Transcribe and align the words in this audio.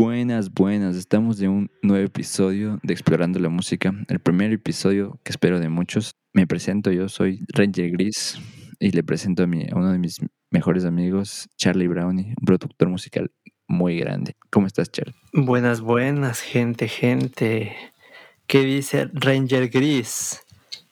Buenas, 0.00 0.50
buenas. 0.54 0.96
Estamos 0.96 1.42
en 1.42 1.50
un 1.50 1.70
nuevo 1.82 2.06
episodio 2.06 2.80
de 2.82 2.94
Explorando 2.94 3.38
la 3.38 3.50
Música. 3.50 3.92
El 4.08 4.18
primer 4.18 4.50
episodio 4.50 5.20
que 5.22 5.30
espero 5.30 5.60
de 5.60 5.68
muchos. 5.68 6.12
Me 6.32 6.46
presento, 6.46 6.90
yo 6.90 7.10
soy 7.10 7.44
Ranger 7.52 7.90
Gris 7.90 8.38
y 8.78 8.92
le 8.92 9.02
presento 9.02 9.42
a, 9.42 9.46
mi, 9.46 9.66
a 9.70 9.76
uno 9.76 9.92
de 9.92 9.98
mis 9.98 10.16
mejores 10.50 10.86
amigos, 10.86 11.50
Charlie 11.58 11.86
Brownie, 11.86 12.28
un 12.28 12.46
productor 12.46 12.88
musical 12.88 13.30
muy 13.68 13.98
grande. 13.98 14.36
¿Cómo 14.48 14.66
estás, 14.66 14.90
Charlie? 14.90 15.14
Buenas, 15.34 15.82
buenas, 15.82 16.40
gente, 16.40 16.88
gente. 16.88 17.76
¿Qué 18.46 18.64
dice 18.64 19.10
Ranger 19.12 19.68
Gris? 19.68 20.40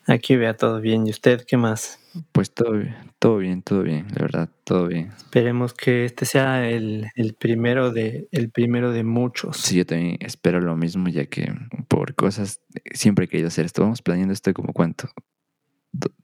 Aquí 0.06 0.36
vea 0.36 0.54
todo 0.54 0.82
bien. 0.82 1.06
¿Y 1.06 1.10
usted 1.10 1.46
qué 1.48 1.56
más? 1.56 1.98
Pues 2.32 2.52
todo 2.52 2.72
bien, 2.72 2.96
todo 3.18 3.38
bien, 3.38 3.62
todo 3.62 3.82
bien, 3.82 4.06
la 4.14 4.22
verdad, 4.22 4.50
todo 4.64 4.86
bien. 4.88 5.08
Esperemos 5.16 5.74
que 5.74 6.04
este 6.04 6.24
sea 6.24 6.68
el, 6.68 7.08
el 7.14 7.34
primero 7.34 7.90
de 7.90 8.28
el 8.32 8.50
primero 8.50 8.92
de 8.92 9.04
muchos. 9.04 9.56
Sí, 9.56 9.76
yo 9.76 9.86
también 9.86 10.16
espero 10.20 10.60
lo 10.60 10.76
mismo, 10.76 11.08
ya 11.08 11.26
que 11.26 11.52
por 11.88 12.14
cosas 12.14 12.60
siempre 12.92 13.26
he 13.26 13.28
querido 13.28 13.48
hacer 13.48 13.64
esto. 13.64 13.82
Vamos 13.82 14.02
planeando 14.02 14.32
esto 14.32 14.52
como 14.54 14.72
cuánto, 14.72 15.08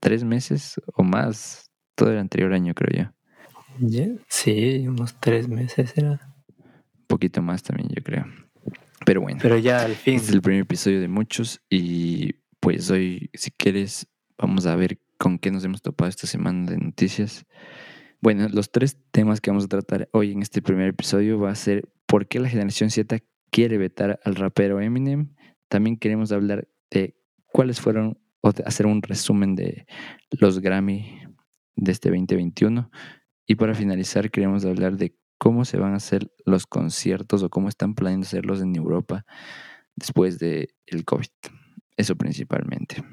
tres 0.00 0.24
meses 0.24 0.80
o 0.94 1.02
más, 1.02 1.70
todo 1.94 2.10
el 2.10 2.18
anterior 2.18 2.52
año 2.52 2.74
creo 2.74 3.04
yo. 3.04 3.14
Sí, 4.28 4.86
unos 4.86 5.18
tres 5.20 5.48
meses 5.48 5.96
era. 5.96 6.20
Un 6.58 7.06
poquito 7.06 7.42
más 7.42 7.62
también, 7.62 7.88
yo 7.88 8.02
creo. 8.02 8.26
Pero 9.04 9.20
bueno. 9.20 9.38
Pero 9.42 9.58
ya 9.58 9.82
al 9.82 9.94
fin. 9.94 10.14
Este 10.14 10.28
es 10.28 10.34
el 10.34 10.42
primer 10.42 10.62
episodio 10.62 11.00
de 11.00 11.08
muchos 11.08 11.60
y 11.68 12.34
pues 12.60 12.90
hoy, 12.90 13.30
si 13.34 13.50
quieres, 13.50 14.06
vamos 14.38 14.66
a 14.66 14.76
ver 14.76 14.98
con 15.18 15.38
qué 15.38 15.50
nos 15.50 15.64
hemos 15.64 15.82
topado 15.82 16.08
esta 16.08 16.26
semana 16.26 16.70
de 16.70 16.78
noticias. 16.78 17.46
Bueno, 18.20 18.48
los 18.48 18.70
tres 18.70 18.98
temas 19.10 19.40
que 19.40 19.50
vamos 19.50 19.64
a 19.64 19.68
tratar 19.68 20.08
hoy 20.12 20.32
en 20.32 20.42
este 20.42 20.62
primer 20.62 20.88
episodio 20.88 21.38
va 21.38 21.50
a 21.50 21.54
ser 21.54 21.88
por 22.06 22.26
qué 22.26 22.40
la 22.40 22.48
generación 22.48 22.90
Z 22.90 23.18
quiere 23.50 23.78
vetar 23.78 24.18
al 24.24 24.34
rapero 24.34 24.80
Eminem. 24.80 25.34
También 25.68 25.96
queremos 25.96 26.32
hablar 26.32 26.68
de 26.90 27.16
cuáles 27.46 27.80
fueron, 27.80 28.18
o 28.40 28.50
hacer 28.64 28.86
un 28.86 29.02
resumen 29.02 29.54
de 29.54 29.86
los 30.30 30.60
Grammy 30.60 31.20
de 31.76 31.92
este 31.92 32.08
2021. 32.08 32.90
Y 33.46 33.56
para 33.56 33.74
finalizar, 33.74 34.30
queremos 34.30 34.64
hablar 34.64 34.96
de 34.96 35.16
cómo 35.38 35.64
se 35.64 35.76
van 35.76 35.92
a 35.92 35.96
hacer 35.96 36.30
los 36.46 36.66
conciertos 36.66 37.42
o 37.42 37.50
cómo 37.50 37.68
están 37.68 37.94
planeando 37.94 38.24
hacerlos 38.24 38.62
en 38.62 38.74
Europa 38.74 39.26
después 39.96 40.38
del 40.38 40.68
el 40.86 41.04
COVID. 41.04 41.28
Eso 41.96 42.16
principalmente. 42.16 43.04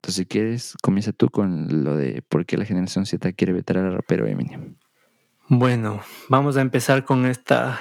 Entonces, 0.00 0.16
si 0.16 0.26
quieres, 0.26 0.76
comienza 0.82 1.12
tú 1.12 1.28
con 1.28 1.84
lo 1.84 1.94
de 1.94 2.22
por 2.26 2.46
qué 2.46 2.56
la 2.56 2.64
generación 2.64 3.04
Z 3.04 3.32
quiere 3.34 3.52
vetar 3.52 3.76
al 3.76 3.92
rapero 3.92 4.26
Eminem. 4.26 4.76
Bueno, 5.48 6.00
vamos 6.30 6.56
a 6.56 6.62
empezar 6.62 7.04
con 7.04 7.26
esta, 7.26 7.78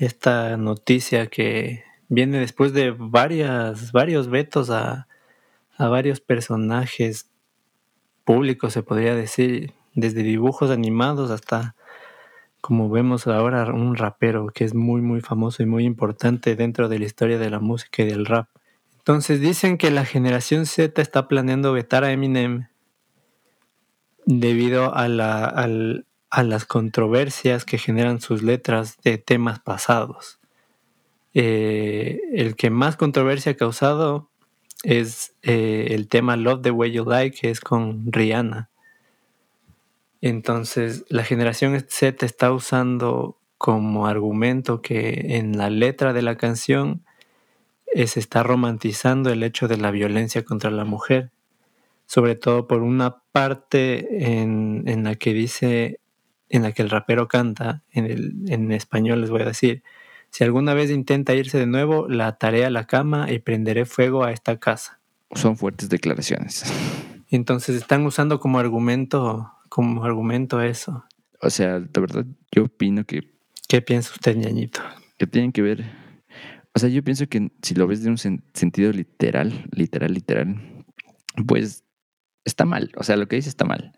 esta 0.00 0.56
noticia 0.56 1.28
que 1.28 1.84
viene 2.08 2.40
después 2.40 2.72
de 2.72 2.90
varias, 2.90 3.92
varios 3.92 4.28
vetos 4.28 4.70
a, 4.70 5.06
a 5.76 5.88
varios 5.88 6.20
personajes 6.20 7.30
públicos, 8.24 8.72
se 8.72 8.82
podría 8.82 9.14
decir, 9.14 9.72
desde 9.94 10.24
dibujos 10.24 10.72
animados 10.72 11.30
hasta, 11.30 11.76
como 12.60 12.90
vemos 12.90 13.28
ahora, 13.28 13.72
un 13.72 13.94
rapero 13.94 14.48
que 14.48 14.64
es 14.64 14.74
muy, 14.74 15.02
muy 15.02 15.20
famoso 15.20 15.62
y 15.62 15.66
muy 15.66 15.84
importante 15.84 16.56
dentro 16.56 16.88
de 16.88 16.98
la 16.98 17.04
historia 17.04 17.38
de 17.38 17.48
la 17.48 17.60
música 17.60 18.02
y 18.02 18.06
del 18.06 18.26
rap. 18.26 18.48
Entonces 19.00 19.40
dicen 19.40 19.78
que 19.78 19.90
la 19.90 20.04
generación 20.04 20.66
Z 20.66 21.00
está 21.00 21.26
planeando 21.26 21.72
vetar 21.72 22.04
a 22.04 22.12
Eminem 22.12 22.68
debido 24.26 24.94
a, 24.94 25.08
las 25.08 26.64
controversias 26.66 27.64
que 27.64 27.78
generan 27.78 28.20
sus 28.20 28.42
letras 28.42 28.98
de 29.02 29.16
temas 29.16 29.58
pasados. 29.58 30.38
Eh, 31.32 32.20
el 32.34 32.56
que 32.56 32.68
más 32.68 32.96
controversia 32.96 33.52
ha 33.52 33.56
causado 33.56 34.28
es 34.82 35.32
eh, 35.42 35.88
el 35.92 36.08
tema 36.08 36.36
Love 36.36 36.60
the 36.60 36.70
Way 36.70 36.92
You 36.92 37.06
Like, 37.06 37.40
que 37.40 37.50
es 37.50 37.60
con 37.60 38.12
Rihanna. 38.12 38.68
Entonces, 40.20 41.06
la 41.08 41.24
generación 41.24 41.82
Z 41.88 42.26
está 42.26 42.52
usando 42.52 43.38
como 43.56 44.06
argumento 44.06 44.82
que 44.82 45.38
en 45.38 45.56
la 45.56 45.70
letra 45.70 46.12
de 46.12 46.20
la 46.20 46.36
canción 46.36 47.02
se 47.94 48.20
está 48.20 48.42
romantizando 48.42 49.30
el 49.30 49.42
hecho 49.42 49.68
de 49.68 49.76
la 49.76 49.90
violencia 49.90 50.44
contra 50.44 50.70
la 50.70 50.84
mujer, 50.84 51.30
sobre 52.06 52.34
todo 52.34 52.66
por 52.66 52.82
una 52.82 53.18
parte 53.32 54.32
en, 54.32 54.84
en 54.86 55.04
la 55.04 55.14
que 55.14 55.32
dice, 55.32 56.00
en 56.48 56.62
la 56.62 56.72
que 56.72 56.82
el 56.82 56.90
rapero 56.90 57.28
canta, 57.28 57.82
en, 57.92 58.06
el, 58.06 58.34
en 58.48 58.72
español 58.72 59.20
les 59.20 59.30
voy 59.30 59.42
a 59.42 59.46
decir, 59.46 59.82
si 60.30 60.44
alguna 60.44 60.74
vez 60.74 60.90
intenta 60.90 61.34
irse 61.34 61.58
de 61.58 61.66
nuevo, 61.66 62.08
la 62.08 62.28
ataré 62.28 62.64
a 62.64 62.70
la 62.70 62.86
cama 62.86 63.30
y 63.30 63.40
prenderé 63.40 63.84
fuego 63.84 64.24
a 64.24 64.32
esta 64.32 64.58
casa. 64.58 65.00
Son 65.34 65.56
fuertes 65.56 65.88
declaraciones. 65.88 66.64
Entonces 67.30 67.76
están 67.76 68.04
usando 68.06 68.40
como 68.40 68.58
argumento, 68.58 69.52
como 69.68 70.04
argumento 70.04 70.60
eso. 70.60 71.04
O 71.40 71.50
sea, 71.50 71.80
de 71.80 72.00
verdad, 72.00 72.26
yo 72.52 72.64
opino 72.64 73.04
que, 73.04 73.30
¿Qué 73.68 73.80
piensa 73.82 74.10
usted, 74.12 74.36
ñañito? 74.36 74.80
que 75.16 75.26
tienen 75.26 75.52
que 75.52 75.62
ver. 75.62 75.84
O 76.74 76.78
sea, 76.78 76.88
yo 76.88 77.02
pienso 77.02 77.26
que 77.26 77.50
si 77.62 77.74
lo 77.74 77.86
ves 77.86 78.02
de 78.02 78.10
un 78.10 78.16
sen- 78.16 78.44
sentido 78.54 78.92
literal, 78.92 79.68
literal, 79.72 80.14
literal, 80.14 80.84
pues 81.46 81.84
está 82.44 82.64
mal. 82.64 82.92
O 82.96 83.02
sea, 83.02 83.16
lo 83.16 83.26
que 83.28 83.36
dice 83.36 83.48
está 83.48 83.64
mal. 83.64 83.92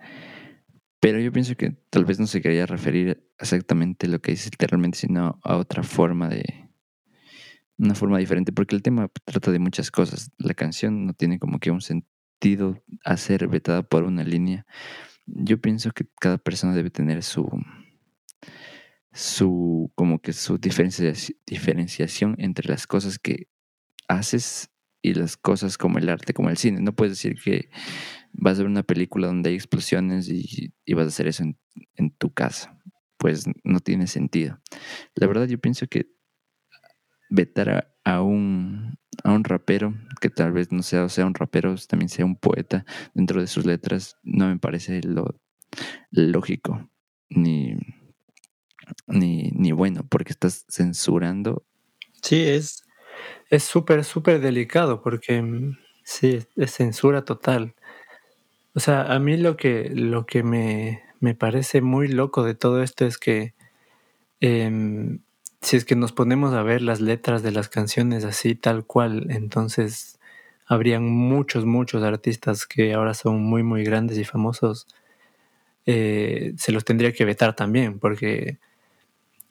Pero 1.00 1.18
yo 1.18 1.32
pienso 1.32 1.56
que 1.56 1.72
tal 1.90 2.04
vez 2.04 2.20
no 2.20 2.26
se 2.26 2.40
quería 2.40 2.64
referir 2.64 3.28
exactamente 3.38 4.06
lo 4.06 4.20
que 4.20 4.32
dice 4.32 4.50
literalmente, 4.50 4.98
sino 4.98 5.40
a 5.42 5.56
otra 5.56 5.82
forma 5.82 6.28
de. 6.28 6.44
Una 7.78 7.94
forma 7.94 8.18
diferente, 8.18 8.52
porque 8.52 8.76
el 8.76 8.82
tema 8.82 9.10
trata 9.24 9.50
de 9.50 9.58
muchas 9.58 9.90
cosas. 9.90 10.30
La 10.38 10.54
canción 10.54 11.06
no 11.06 11.14
tiene 11.14 11.38
como 11.40 11.58
que 11.58 11.70
un 11.72 11.80
sentido 11.80 12.80
a 13.04 13.16
ser 13.16 13.48
vetada 13.48 13.82
por 13.82 14.04
una 14.04 14.22
línea. 14.22 14.64
Yo 15.26 15.60
pienso 15.60 15.90
que 15.90 16.06
cada 16.20 16.38
persona 16.38 16.74
debe 16.74 16.90
tener 16.90 17.22
su. 17.24 17.50
Su. 19.12 19.92
como 19.94 20.20
que 20.20 20.32
su 20.32 20.58
diferenciaci- 20.58 21.36
diferenciación 21.46 22.36
entre 22.38 22.68
las 22.68 22.86
cosas 22.86 23.18
que 23.18 23.48
haces 24.08 24.70
y 25.02 25.14
las 25.14 25.36
cosas 25.36 25.78
como 25.78 25.98
el 25.98 26.08
arte, 26.08 26.32
como 26.32 26.50
el 26.50 26.56
cine. 26.56 26.80
No 26.80 26.94
puedes 26.94 27.12
decir 27.12 27.36
que 27.42 27.70
vas 28.32 28.58
a 28.58 28.62
ver 28.62 28.70
una 28.70 28.84
película 28.84 29.26
donde 29.26 29.50
hay 29.50 29.56
explosiones 29.56 30.28
y, 30.28 30.72
vas 30.94 31.06
a 31.06 31.08
hacer 31.08 31.26
eso 31.26 31.42
en, 31.42 31.58
en 31.96 32.10
tu 32.10 32.32
casa. 32.32 32.78
Pues 33.18 33.44
no 33.64 33.80
tiene 33.80 34.06
sentido. 34.06 34.60
La 35.14 35.26
verdad 35.26 35.46
yo 35.46 35.58
pienso 35.58 35.86
que 35.86 36.06
vetar 37.30 37.70
a, 37.70 37.94
a 38.04 38.22
un, 38.22 38.98
a 39.24 39.32
un 39.32 39.44
rapero, 39.44 39.94
que 40.20 40.30
tal 40.30 40.52
vez 40.52 40.70
no 40.72 40.82
sea, 40.82 41.08
sea 41.08 41.26
un 41.26 41.34
rapero, 41.34 41.74
también 41.88 42.08
sea 42.08 42.24
un 42.24 42.36
poeta 42.36 42.84
dentro 43.14 43.40
de 43.40 43.46
sus 43.46 43.66
letras, 43.66 44.16
no 44.22 44.48
me 44.48 44.58
parece 44.58 45.00
lo 45.02 45.40
lógico 46.10 46.90
ni, 47.30 47.76
ni, 49.12 49.50
ni 49.54 49.72
bueno, 49.72 50.04
porque 50.08 50.32
estás 50.32 50.64
censurando. 50.68 51.62
Sí, 52.20 52.42
es 52.42 52.82
es 53.52 53.64
súper, 53.64 54.04
súper 54.04 54.40
delicado 54.40 55.02
porque 55.02 55.42
mm, 55.42 55.76
sí, 56.04 56.40
es, 56.56 56.72
censura 56.72 57.24
total. 57.24 57.74
O 58.74 58.80
sea, 58.80 59.02
a 59.02 59.18
mí 59.18 59.36
lo 59.36 59.56
que, 59.56 59.90
lo 59.94 60.26
que 60.26 60.42
me, 60.42 61.02
me 61.20 61.34
parece 61.34 61.82
muy 61.82 62.08
loco 62.08 62.44
de 62.44 62.54
todo 62.54 62.82
esto 62.82 63.06
es 63.06 63.18
que 63.18 63.54
em, 64.40 65.20
si 65.60 65.76
es 65.76 65.84
que 65.84 65.96
nos 65.96 66.12
ponemos 66.12 66.54
a 66.54 66.62
ver 66.62 66.82
las 66.82 67.00
letras 67.00 67.42
de 67.42 67.52
las 67.52 67.68
canciones 67.68 68.24
así 68.24 68.54
tal 68.54 68.86
cual, 68.86 69.26
entonces 69.30 70.18
habrían 70.66 71.04
muchos, 71.04 71.66
muchos 71.66 72.02
artistas 72.02 72.66
que 72.66 72.94
ahora 72.94 73.14
son 73.14 73.42
muy, 73.42 73.62
muy 73.62 73.84
grandes 73.84 74.18
y 74.18 74.24
famosos. 74.24 74.86
eh, 75.86 76.54
se 76.58 76.72
los 76.72 76.84
tendría 76.84 77.12
que 77.12 77.24
vetar 77.24 77.54
también, 77.56 77.98
porque, 77.98 78.58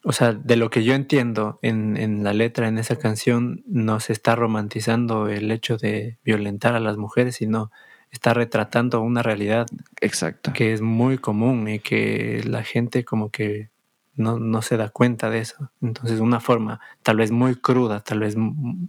o 0.03 0.11
sea, 0.11 0.33
de 0.33 0.55
lo 0.55 0.69
que 0.69 0.83
yo 0.83 0.93
entiendo 0.93 1.59
en, 1.61 1.95
en 1.97 2.23
la 2.23 2.33
letra, 2.33 2.67
en 2.67 2.77
esa 2.77 2.97
canción, 2.97 3.63
no 3.67 3.99
se 3.99 4.13
está 4.13 4.35
romantizando 4.35 5.27
el 5.27 5.51
hecho 5.51 5.77
de 5.77 6.17
violentar 6.23 6.75
a 6.75 6.79
las 6.79 6.97
mujeres, 6.97 7.35
sino 7.35 7.71
está 8.11 8.33
retratando 8.33 9.01
una 9.01 9.23
realidad 9.23 9.67
Exacto. 10.01 10.51
que 10.53 10.73
es 10.73 10.81
muy 10.81 11.17
común 11.17 11.67
y 11.67 11.79
que 11.79 12.43
la 12.45 12.63
gente 12.63 13.05
como 13.05 13.29
que 13.29 13.69
no, 14.15 14.39
no 14.39 14.61
se 14.61 14.77
da 14.77 14.89
cuenta 14.89 15.29
de 15.29 15.39
eso. 15.39 15.71
Entonces, 15.81 16.19
una 16.19 16.39
forma 16.39 16.81
tal 17.03 17.17
vez 17.17 17.31
muy 17.31 17.55
cruda, 17.55 18.01
tal 18.01 18.19
vez 18.19 18.35
mm, 18.35 18.85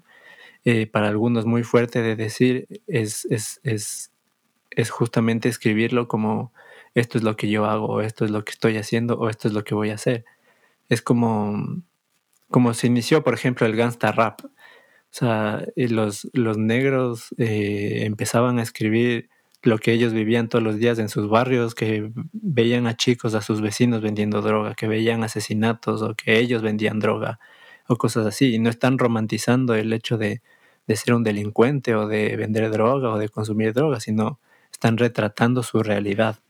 eh, 0.64 0.86
para 0.86 1.08
algunos 1.08 1.46
muy 1.46 1.62
fuerte 1.62 2.02
de 2.02 2.16
decir, 2.16 2.66
es, 2.86 3.26
es, 3.26 3.60
es, 3.62 4.10
es 4.70 4.90
justamente 4.90 5.48
escribirlo 5.48 6.08
como 6.08 6.52
esto 6.94 7.16
es 7.18 7.24
lo 7.24 7.36
que 7.36 7.48
yo 7.48 7.64
hago, 7.66 7.86
o 7.86 8.00
esto 8.00 8.24
es 8.24 8.30
lo 8.30 8.44
que 8.44 8.52
estoy 8.52 8.76
haciendo, 8.76 9.18
o 9.18 9.28
esto 9.28 9.48
es 9.48 9.54
lo 9.54 9.64
que 9.64 9.74
voy 9.74 9.90
a 9.90 9.94
hacer. 9.94 10.24
Es 10.92 11.00
como, 11.00 11.82
como 12.50 12.74
se 12.74 12.86
inició, 12.86 13.24
por 13.24 13.32
ejemplo, 13.32 13.66
el 13.66 13.74
gangsta 13.74 14.12
rap. 14.12 14.44
O 14.44 14.50
sea, 15.10 15.64
y 15.74 15.88
los, 15.88 16.28
los 16.34 16.58
negros 16.58 17.34
eh, 17.38 18.02
empezaban 18.04 18.58
a 18.58 18.62
escribir 18.62 19.30
lo 19.62 19.78
que 19.78 19.92
ellos 19.92 20.12
vivían 20.12 20.50
todos 20.50 20.62
los 20.62 20.76
días 20.76 20.98
en 20.98 21.08
sus 21.08 21.30
barrios, 21.30 21.74
que 21.74 22.12
veían 22.32 22.86
a 22.86 22.94
chicos, 22.94 23.34
a 23.34 23.40
sus 23.40 23.62
vecinos 23.62 24.02
vendiendo 24.02 24.42
droga, 24.42 24.74
que 24.74 24.86
veían 24.86 25.24
asesinatos 25.24 26.02
o 26.02 26.14
que 26.14 26.38
ellos 26.38 26.60
vendían 26.60 26.98
droga, 26.98 27.40
o 27.88 27.96
cosas 27.96 28.26
así, 28.26 28.54
y 28.54 28.58
no 28.58 28.68
están 28.68 28.98
romantizando 28.98 29.74
el 29.74 29.94
hecho 29.94 30.18
de, 30.18 30.42
de 30.86 30.96
ser 30.96 31.14
un 31.14 31.22
delincuente 31.22 31.94
o 31.94 32.06
de 32.06 32.36
vender 32.36 32.70
droga 32.70 33.14
o 33.14 33.18
de 33.18 33.30
consumir 33.30 33.72
droga, 33.72 33.98
sino 33.98 34.40
están 34.70 34.98
retratando 34.98 35.62
su 35.62 35.82
realidad. 35.82 36.40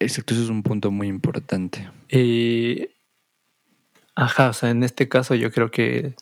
Exacto, 0.00 0.34
eso 0.34 0.42
es 0.42 0.50
un 0.50 0.64
punto 0.64 0.90
muy 0.90 1.06
importante. 1.06 1.88
Y, 2.10 2.88
ajá, 4.14 4.50
o 4.50 4.52
sea, 4.52 4.70
en 4.70 4.82
este 4.82 5.08
caso 5.08 5.34
yo 5.34 5.50
creo 5.50 5.70
que 5.70 6.14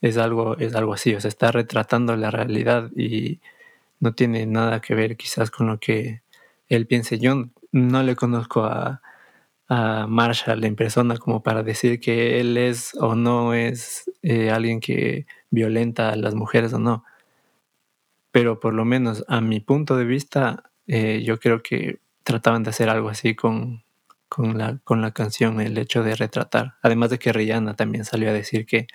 es 0.00 0.16
algo, 0.18 0.56
es 0.58 0.74
algo 0.74 0.94
así, 0.94 1.14
o 1.14 1.20
sea, 1.20 1.28
está 1.28 1.52
retratando 1.52 2.16
la 2.16 2.30
realidad 2.30 2.90
y 2.96 3.40
no 4.00 4.14
tiene 4.14 4.46
nada 4.46 4.80
que 4.80 4.94
ver 4.94 5.16
quizás 5.16 5.50
con 5.50 5.66
lo 5.66 5.78
que 5.80 6.22
él 6.68 6.86
piense. 6.86 7.18
Yo 7.18 7.48
no 7.72 8.02
le 8.02 8.16
conozco 8.16 8.64
a, 8.64 9.02
a 9.68 10.06
Marshall 10.08 10.64
en 10.64 10.76
persona 10.76 11.16
como 11.18 11.42
para 11.42 11.62
decir 11.62 12.00
que 12.00 12.40
él 12.40 12.56
es 12.56 12.94
o 12.94 13.14
no 13.14 13.54
es 13.54 14.10
eh, 14.22 14.50
alguien 14.50 14.80
que 14.80 15.26
violenta 15.50 16.10
a 16.10 16.16
las 16.16 16.34
mujeres 16.34 16.72
o 16.72 16.78
no. 16.78 17.04
Pero 18.30 18.60
por 18.60 18.74
lo 18.74 18.84
menos 18.84 19.24
a 19.28 19.40
mi 19.40 19.60
punto 19.60 19.96
de 19.96 20.04
vista, 20.04 20.70
eh, 20.86 21.22
yo 21.24 21.38
creo 21.38 21.62
que 21.62 22.00
trataban 22.24 22.62
de 22.62 22.70
hacer 22.70 22.88
algo 22.88 23.08
así 23.08 23.34
con, 23.34 23.82
con, 24.28 24.58
la, 24.58 24.78
con 24.84 25.02
la 25.02 25.12
canción, 25.12 25.60
el 25.60 25.78
hecho 25.78 26.02
de 26.02 26.14
retratar. 26.16 26.74
Además 26.82 27.10
de 27.10 27.18
que 27.18 27.32
Rihanna 27.32 27.74
también 27.76 28.04
salió 28.04 28.30
a 28.30 28.32
decir 28.32 28.66
que, 28.66 28.86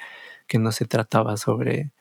que 0.48 0.60
no 0.60 0.72
se 0.72 0.86
trataba 0.86 1.38
sobre, 1.38 1.92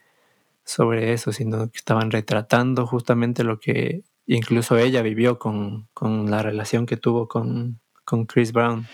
sobre 0.64 1.12
eso, 1.12 1.32
sino 1.32 1.70
que 1.70 1.78
estaban 1.78 2.10
retratando 2.10 2.86
justamente 2.86 3.44
lo 3.44 3.60
que 3.60 4.02
incluso 4.26 4.78
ella 4.78 5.02
vivió 5.02 5.38
con, 5.38 5.88
con 5.94 6.30
la 6.30 6.42
relación 6.42 6.86
que 6.86 6.96
tuvo 6.96 7.28
con, 7.28 7.80
con 8.04 8.26
Chris 8.26 8.52
Brown. 8.52 8.86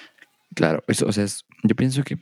Claro, 0.55 0.82
eso, 0.88 1.06
o 1.06 1.12
sea, 1.12 1.25
es- 1.25 1.44
yo 1.64 1.76
pienso 1.76 2.02
que 2.02 2.19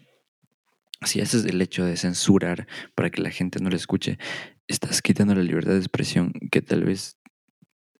si 1.04 1.20
haces 1.20 1.44
el 1.44 1.60
hecho 1.60 1.84
de 1.84 1.96
censurar 1.96 2.66
para 2.94 3.10
que 3.10 3.20
la 3.22 3.30
gente 3.30 3.60
no 3.60 3.70
lo 3.70 3.76
escuche, 3.76 4.19
estás 4.66 5.02
quitando 5.02 5.34
la 5.34 5.42
libertad 5.42 5.72
de 5.72 5.78
expresión 5.78 6.32
que 6.50 6.62
tal 6.62 6.84
vez 6.84 7.16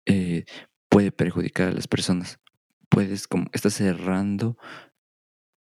eh, 0.07 0.45
puede 0.89 1.13
perjudicar 1.13 1.69
a 1.69 1.73
las 1.73 1.89
personas. 1.89 2.39
Puedes, 2.89 3.27
como, 3.29 3.47
estás 3.53 3.75
cerrando 3.75 4.57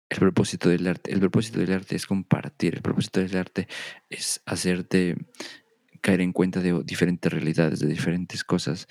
el 0.10 0.20
propósito 0.20 0.70
del 0.70 0.88
arte. 0.88 1.12
El 1.12 1.20
propósito 1.20 1.60
del 1.60 1.74
arte 1.74 1.96
es 1.96 2.06
compartir. 2.06 2.76
El 2.76 2.82
propósito 2.82 3.20
del 3.20 3.36
arte 3.38 3.68
es 4.10 4.42
hacerte 4.46 5.16
caer 6.02 6.22
en 6.22 6.34
cuenta 6.34 6.60
de 6.60 6.82
diferentes 6.84 7.32
realidades, 7.32 7.80
de 7.80 7.88
diferentes 7.88 8.44
cosas. 8.44 8.88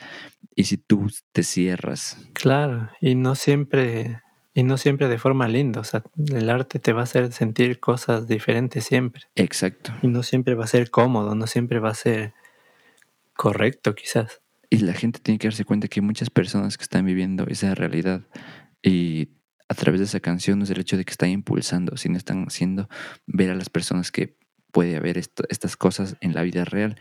Y 0.56 0.64
si 0.64 0.78
tú 0.78 1.10
te 1.32 1.42
cierras, 1.42 2.16
Claro, 2.32 2.90
y 3.00 3.14
no 3.14 3.34
siempre, 3.34 4.22
y 4.54 4.62
no 4.62 4.78
siempre 4.78 5.08
de 5.08 5.18
forma 5.18 5.46
linda. 5.46 5.80
O 5.80 5.84
sea, 5.84 6.02
el 6.34 6.50
arte 6.50 6.78
te 6.78 6.92
va 6.92 7.00
a 7.00 7.04
hacer 7.04 7.32
sentir 7.32 7.80
cosas 7.80 8.26
diferentes 8.26 8.84
siempre. 8.84 9.24
exacto. 9.36 9.92
Y 10.02 10.08
no 10.08 10.22
siempre 10.22 10.54
va 10.54 10.64
a 10.64 10.68
ser 10.68 10.90
cómodo, 10.90 11.34
no 11.34 11.46
siempre 11.46 11.78
va 11.80 11.90
a 11.90 11.94
ser 11.94 12.32
correcto, 13.34 13.94
quizás. 13.94 14.41
Y 14.72 14.78
la 14.78 14.94
gente 14.94 15.20
tiene 15.20 15.38
que 15.38 15.48
darse 15.48 15.66
cuenta 15.66 15.86
que 15.86 16.00
hay 16.00 16.06
muchas 16.06 16.30
personas 16.30 16.78
que 16.78 16.84
están 16.84 17.04
viviendo 17.04 17.46
esa 17.46 17.74
realidad 17.74 18.26
y 18.82 19.28
a 19.68 19.74
través 19.74 20.00
de 20.00 20.06
esa 20.06 20.20
canción 20.20 20.58
no 20.58 20.64
es 20.64 20.70
el 20.70 20.80
hecho 20.80 20.96
de 20.96 21.04
que 21.04 21.10
están 21.10 21.28
impulsando, 21.28 21.98
sino 21.98 22.16
están 22.16 22.46
haciendo 22.46 22.88
ver 23.26 23.50
a 23.50 23.54
las 23.54 23.68
personas 23.68 24.10
que 24.10 24.38
puede 24.72 24.96
haber 24.96 25.18
estas 25.18 25.76
cosas 25.76 26.16
en 26.22 26.32
la 26.32 26.40
vida 26.40 26.64
real. 26.64 26.98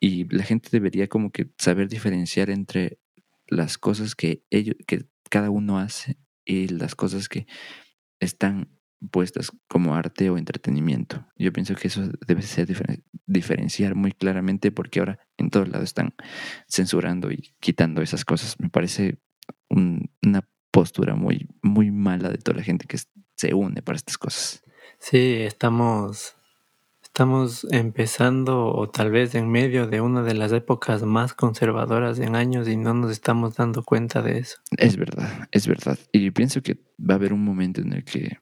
Y 0.00 0.24
la 0.34 0.42
gente 0.42 0.70
debería 0.72 1.06
como 1.06 1.30
que 1.30 1.52
saber 1.56 1.88
diferenciar 1.88 2.50
entre 2.50 2.98
las 3.46 3.78
cosas 3.78 4.16
que 4.16 4.42
ellos, 4.50 4.74
que 4.84 5.06
cada 5.30 5.50
uno 5.50 5.78
hace 5.78 6.18
y 6.44 6.66
las 6.66 6.96
cosas 6.96 7.28
que 7.28 7.46
están 8.18 8.73
puestas 9.10 9.50
como 9.68 9.94
arte 9.94 10.30
o 10.30 10.38
entretenimiento. 10.38 11.26
Yo 11.36 11.52
pienso 11.52 11.74
que 11.74 11.88
eso 11.88 12.02
debe 12.26 12.42
ser 12.42 12.66
diferen- 12.68 13.02
diferenciar 13.26 13.94
muy 13.94 14.12
claramente 14.12 14.70
porque 14.72 15.00
ahora 15.00 15.18
en 15.38 15.50
todos 15.50 15.68
lados 15.68 15.84
están 15.84 16.14
censurando 16.68 17.30
y 17.30 17.54
quitando 17.60 18.02
esas 18.02 18.24
cosas. 18.24 18.58
Me 18.60 18.68
parece 18.70 19.18
un- 19.68 20.10
una 20.22 20.48
postura 20.70 21.14
muy, 21.14 21.48
muy 21.62 21.90
mala 21.90 22.30
de 22.30 22.38
toda 22.38 22.58
la 22.58 22.64
gente 22.64 22.86
que 22.86 22.98
se 23.36 23.54
une 23.54 23.82
para 23.82 23.96
estas 23.96 24.18
cosas. 24.18 24.62
Sí, 24.98 25.34
estamos, 25.42 26.34
estamos 27.02 27.66
empezando 27.70 28.66
o 28.66 28.88
tal 28.90 29.10
vez 29.10 29.34
en 29.34 29.48
medio 29.50 29.86
de 29.86 30.00
una 30.00 30.22
de 30.22 30.34
las 30.34 30.50
épocas 30.52 31.02
más 31.04 31.34
conservadoras 31.34 32.18
en 32.18 32.34
años 32.36 32.68
y 32.68 32.76
no 32.76 32.94
nos 32.94 33.12
estamos 33.12 33.56
dando 33.56 33.82
cuenta 33.84 34.22
de 34.22 34.38
eso. 34.38 34.58
Es 34.76 34.96
verdad, 34.96 35.48
es 35.52 35.66
verdad. 35.66 35.98
Y 36.12 36.30
pienso 36.32 36.62
que 36.62 36.74
va 36.98 37.14
a 37.14 37.16
haber 37.16 37.32
un 37.32 37.44
momento 37.44 37.80
en 37.80 37.92
el 37.92 38.04
que 38.04 38.38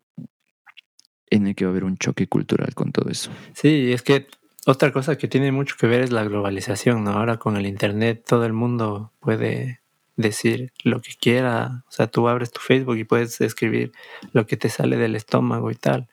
en 1.32 1.46
el 1.46 1.54
que 1.54 1.64
va 1.64 1.70
a 1.70 1.72
haber 1.72 1.84
un 1.84 1.96
choque 1.96 2.26
cultural 2.26 2.74
con 2.74 2.92
todo 2.92 3.10
eso. 3.10 3.30
Sí, 3.54 3.90
es 3.92 4.02
que 4.02 4.26
otra 4.66 4.92
cosa 4.92 5.16
que 5.16 5.28
tiene 5.28 5.50
mucho 5.50 5.76
que 5.78 5.86
ver 5.86 6.02
es 6.02 6.12
la 6.12 6.24
globalización, 6.24 7.04
¿no? 7.04 7.12
Ahora 7.12 7.38
con 7.38 7.56
el 7.56 7.66
Internet 7.66 8.22
todo 8.26 8.44
el 8.44 8.52
mundo 8.52 9.12
puede 9.18 9.80
decir 10.16 10.72
lo 10.84 11.00
que 11.00 11.12
quiera, 11.18 11.84
o 11.88 11.90
sea, 11.90 12.06
tú 12.06 12.28
abres 12.28 12.50
tu 12.50 12.60
Facebook 12.60 12.98
y 12.98 13.04
puedes 13.04 13.40
escribir 13.40 13.92
lo 14.32 14.46
que 14.46 14.58
te 14.58 14.68
sale 14.68 14.98
del 14.98 15.16
estómago 15.16 15.70
y 15.70 15.74
tal. 15.74 16.06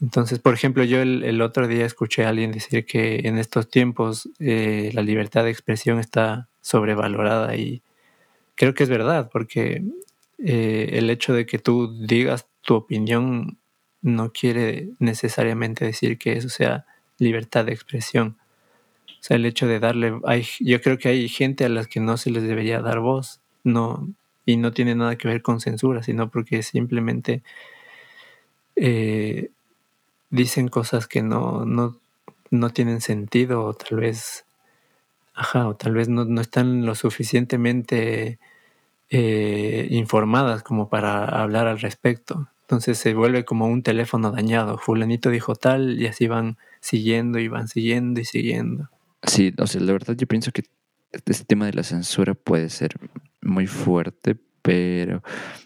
Entonces, 0.00 0.38
por 0.38 0.54
ejemplo, 0.54 0.84
yo 0.84 1.02
el, 1.02 1.42
otro 1.42 1.68
día 1.68 1.84
escuché 1.84 2.24
a 2.24 2.30
alguien 2.30 2.50
decir 2.50 2.86
que 2.86 3.20
en 3.24 3.36
estos 3.36 3.68
tiempos 3.68 4.30
eh, 4.38 4.90
la 4.94 5.02
libertad 5.02 5.44
de 5.44 5.50
expresión 5.50 5.98
está 5.98 6.48
sobrevalorada 6.62 7.56
y 7.56 7.82
creo 8.54 8.72
que 8.72 8.84
es 8.84 8.88
verdad, 8.88 9.28
porque 9.30 9.82
eh, 10.38 10.90
el 10.92 11.10
hecho 11.10 11.34
de 11.34 11.44
que 11.44 11.58
tú 11.58 11.94
digas 12.06 12.46
tu 12.62 12.74
opinión 12.74 13.58
no 14.02 14.32
quiere 14.32 14.90
necesariamente 14.98 15.84
decir 15.84 16.18
que 16.18 16.32
eso 16.32 16.48
sea 16.48 16.86
libertad 17.18 17.64
de 17.64 17.72
expresión. 17.72 18.36
O 19.06 19.22
sea, 19.22 19.36
el 19.36 19.46
hecho 19.46 19.66
de 19.66 19.80
darle, 19.80 20.20
hay, 20.24 20.46
yo 20.60 20.80
creo 20.80 20.98
que 20.98 21.08
hay 21.08 21.28
gente 21.28 21.64
a 21.64 21.68
las 21.68 21.88
que 21.88 22.00
no 22.00 22.16
se 22.16 22.30
les 22.30 22.44
debería 22.44 22.80
dar 22.80 23.00
voz, 23.00 23.40
no, 23.64 24.08
y 24.46 24.56
no 24.56 24.72
tiene 24.72 24.94
nada 24.94 25.16
que 25.16 25.28
ver 25.28 25.42
con 25.42 25.60
censura, 25.60 26.02
sino 26.02 26.30
porque 26.30 26.62
simplemente 26.62 27.42
eh, 28.76 29.50
dicen 30.30 30.68
cosas 30.68 31.06
que 31.08 31.22
no, 31.22 31.64
no, 31.64 31.98
no 32.50 32.70
tienen 32.70 33.00
sentido, 33.00 33.64
o 33.64 33.74
tal 33.74 33.98
vez, 33.98 34.46
ajá, 35.34 35.68
o 35.68 35.74
tal 35.74 35.94
vez 35.94 36.08
no, 36.08 36.24
no 36.24 36.40
están 36.40 36.86
lo 36.86 36.94
suficientemente 36.94 38.38
eh, 39.10 39.88
informadas 39.90 40.62
como 40.62 40.88
para 40.88 41.24
hablar 41.24 41.66
al 41.66 41.80
respecto. 41.80 42.48
Entonces 42.68 42.98
se 42.98 43.14
vuelve 43.14 43.46
como 43.46 43.66
un 43.66 43.82
teléfono 43.82 44.30
dañado. 44.30 44.76
Fulanito 44.76 45.30
dijo 45.30 45.54
tal 45.54 45.98
y 45.98 46.06
así 46.06 46.26
van 46.26 46.58
siguiendo 46.82 47.38
y 47.38 47.48
van 47.48 47.66
siguiendo 47.66 48.20
y 48.20 48.26
siguiendo. 48.26 48.90
Sí, 49.22 49.54
o 49.56 49.66
sea, 49.66 49.80
la 49.80 49.92
verdad 49.92 50.14
yo 50.14 50.26
pienso 50.26 50.52
que 50.52 50.64
este 51.10 51.32
tema 51.46 51.64
de 51.64 51.72
la 51.72 51.82
censura 51.82 52.34
puede 52.34 52.68
ser 52.68 52.90
muy 53.40 53.66
fuerte, 53.66 54.36
pero 54.60 55.22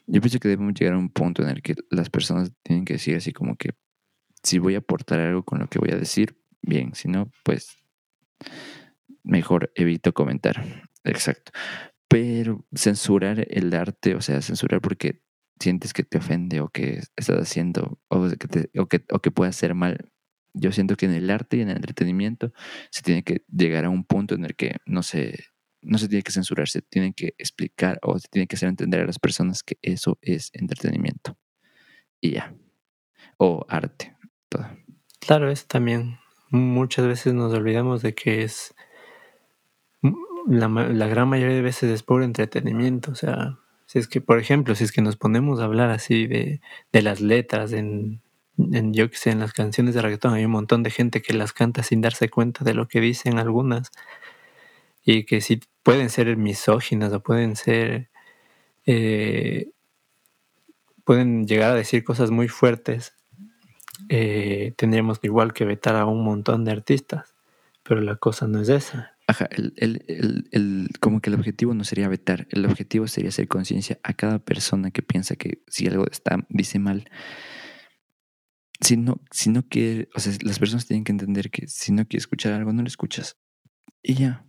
yo 0.06 0.20
pienso 0.20 0.38
que 0.38 0.46
debemos 0.46 0.74
llegar 0.74 0.94
a 0.94 0.98
un 0.98 1.08
punto 1.08 1.42
en 1.42 1.48
el 1.48 1.60
que 1.60 1.74
las 1.90 2.08
personas 2.08 2.52
tienen 2.62 2.84
que 2.84 2.92
decir 2.92 3.16
así 3.16 3.32
como 3.32 3.56
que 3.56 3.70
si 4.44 4.60
voy 4.60 4.76
a 4.76 4.78
aportar 4.78 5.18
algo 5.18 5.42
con 5.42 5.58
lo 5.58 5.66
que 5.66 5.80
voy 5.80 5.90
a 5.90 5.96
decir, 5.96 6.38
bien, 6.62 6.94
si 6.94 7.08
no, 7.08 7.32
pues 7.42 7.78
mejor 9.24 9.72
evito 9.74 10.14
comentar. 10.14 10.88
Exacto. 11.02 11.50
Pero 12.06 12.64
censurar 12.72 13.44
el 13.50 13.74
arte, 13.74 14.14
o 14.14 14.20
sea, 14.20 14.40
censurar 14.40 14.80
porque 14.80 15.20
sientes 15.62 15.92
que 15.92 16.02
te 16.02 16.18
ofende 16.18 16.60
o 16.60 16.68
que 16.68 17.00
estás 17.16 17.38
haciendo 17.40 18.00
o 18.08 18.28
que, 18.28 18.70
o 18.78 18.86
que, 18.86 19.04
o 19.10 19.18
que 19.20 19.30
puede 19.30 19.50
hacer 19.50 19.74
mal. 19.74 20.10
Yo 20.54 20.72
siento 20.72 20.96
que 20.96 21.06
en 21.06 21.12
el 21.12 21.30
arte 21.30 21.56
y 21.56 21.60
en 21.62 21.70
el 21.70 21.76
entretenimiento 21.76 22.52
se 22.90 23.02
tiene 23.02 23.22
que 23.22 23.44
llegar 23.48 23.86
a 23.86 23.90
un 23.90 24.04
punto 24.04 24.34
en 24.34 24.44
el 24.44 24.54
que 24.54 24.76
no 24.84 25.02
se, 25.02 25.38
no 25.80 25.98
se 25.98 26.08
tiene 26.08 26.22
que 26.22 26.32
censurar, 26.32 26.68
se 26.68 26.82
tiene 26.82 27.14
que 27.14 27.34
explicar 27.38 27.98
o 28.02 28.18
se 28.18 28.28
tiene 28.28 28.46
que 28.46 28.56
hacer 28.56 28.68
entender 28.68 29.00
a 29.00 29.06
las 29.06 29.18
personas 29.18 29.62
que 29.62 29.78
eso 29.82 30.18
es 30.20 30.50
entretenimiento. 30.52 31.38
Y 32.20 32.32
ya. 32.32 32.54
O 33.38 33.64
arte. 33.68 34.16
Todo. 34.48 34.66
Claro, 35.20 35.50
es 35.50 35.66
también. 35.66 36.18
Muchas 36.50 37.06
veces 37.06 37.32
nos 37.32 37.54
olvidamos 37.54 38.02
de 38.02 38.14
que 38.14 38.42
es. 38.42 38.74
La, 40.46 40.68
la 40.68 41.06
gran 41.06 41.28
mayoría 41.28 41.54
de 41.54 41.62
veces 41.62 41.90
es 41.90 42.02
puro 42.02 42.24
entretenimiento. 42.24 43.12
O 43.12 43.14
sea, 43.14 43.61
si 43.92 43.98
es 43.98 44.08
que, 44.08 44.20
por 44.20 44.38
ejemplo, 44.38 44.74
si 44.74 44.84
es 44.84 44.92
que 44.92 45.02
nos 45.02 45.16
ponemos 45.16 45.60
a 45.60 45.64
hablar 45.64 45.90
así 45.90 46.26
de, 46.26 46.60
de 46.92 47.02
las 47.02 47.20
letras 47.20 47.72
en, 47.72 48.22
en, 48.58 48.94
yo 48.94 49.10
que 49.10 49.16
sé, 49.16 49.30
en 49.30 49.40
las 49.40 49.52
canciones 49.52 49.94
de 49.94 50.02
reggaetón, 50.02 50.34
hay 50.34 50.44
un 50.46 50.52
montón 50.52 50.82
de 50.82 50.90
gente 50.90 51.20
que 51.22 51.34
las 51.34 51.52
canta 51.52 51.82
sin 51.82 52.00
darse 52.00 52.30
cuenta 52.30 52.64
de 52.64 52.74
lo 52.74 52.88
que 52.88 53.00
dicen 53.00 53.38
algunas. 53.38 53.90
Y 55.04 55.24
que 55.24 55.40
sí 55.40 55.60
pueden 55.82 56.10
ser 56.10 56.36
misóginas 56.36 57.12
o 57.12 57.22
pueden 57.22 57.56
ser. 57.56 58.08
eh, 58.86 59.70
pueden 61.04 61.46
llegar 61.46 61.70
a 61.72 61.74
decir 61.74 62.04
cosas 62.04 62.30
muy 62.30 62.48
fuertes 62.48 63.14
eh, 64.08 64.74
tendríamos 64.76 65.18
igual 65.22 65.52
que 65.52 65.64
vetar 65.64 65.96
a 65.96 66.06
un 66.06 66.24
montón 66.24 66.64
de 66.64 66.72
artistas. 66.72 67.34
Pero 67.82 68.00
la 68.00 68.16
cosa 68.16 68.46
no 68.46 68.60
es 68.60 68.68
esa. 68.68 69.16
El, 69.76 70.88
como 71.00 71.20
que 71.20 71.30
el 71.30 71.34
objetivo 71.34 71.74
no 71.74 71.84
sería 71.84 72.08
vetar, 72.08 72.46
el 72.50 72.64
objetivo 72.66 73.06
sería 73.06 73.30
hacer 73.30 73.48
conciencia 73.48 73.98
a 74.02 74.14
cada 74.14 74.38
persona 74.38 74.90
que 74.90 75.02
piensa 75.02 75.36
que 75.36 75.62
si 75.68 75.86
algo 75.86 76.06
está, 76.10 76.46
dice 76.48 76.78
mal, 76.78 77.08
si 78.80 78.96
no, 78.96 79.68
quiere, 79.68 80.08
o 80.14 80.20
sea, 80.20 80.32
las 80.42 80.58
personas 80.58 80.86
tienen 80.86 81.04
que 81.04 81.12
entender 81.12 81.50
que 81.50 81.66
si 81.68 81.92
no 81.92 82.06
quieres 82.06 82.24
escuchar 82.24 82.52
algo, 82.52 82.72
no 82.72 82.82
lo 82.82 82.88
escuchas. 82.88 83.38
Y 84.02 84.14
ya. 84.14 84.44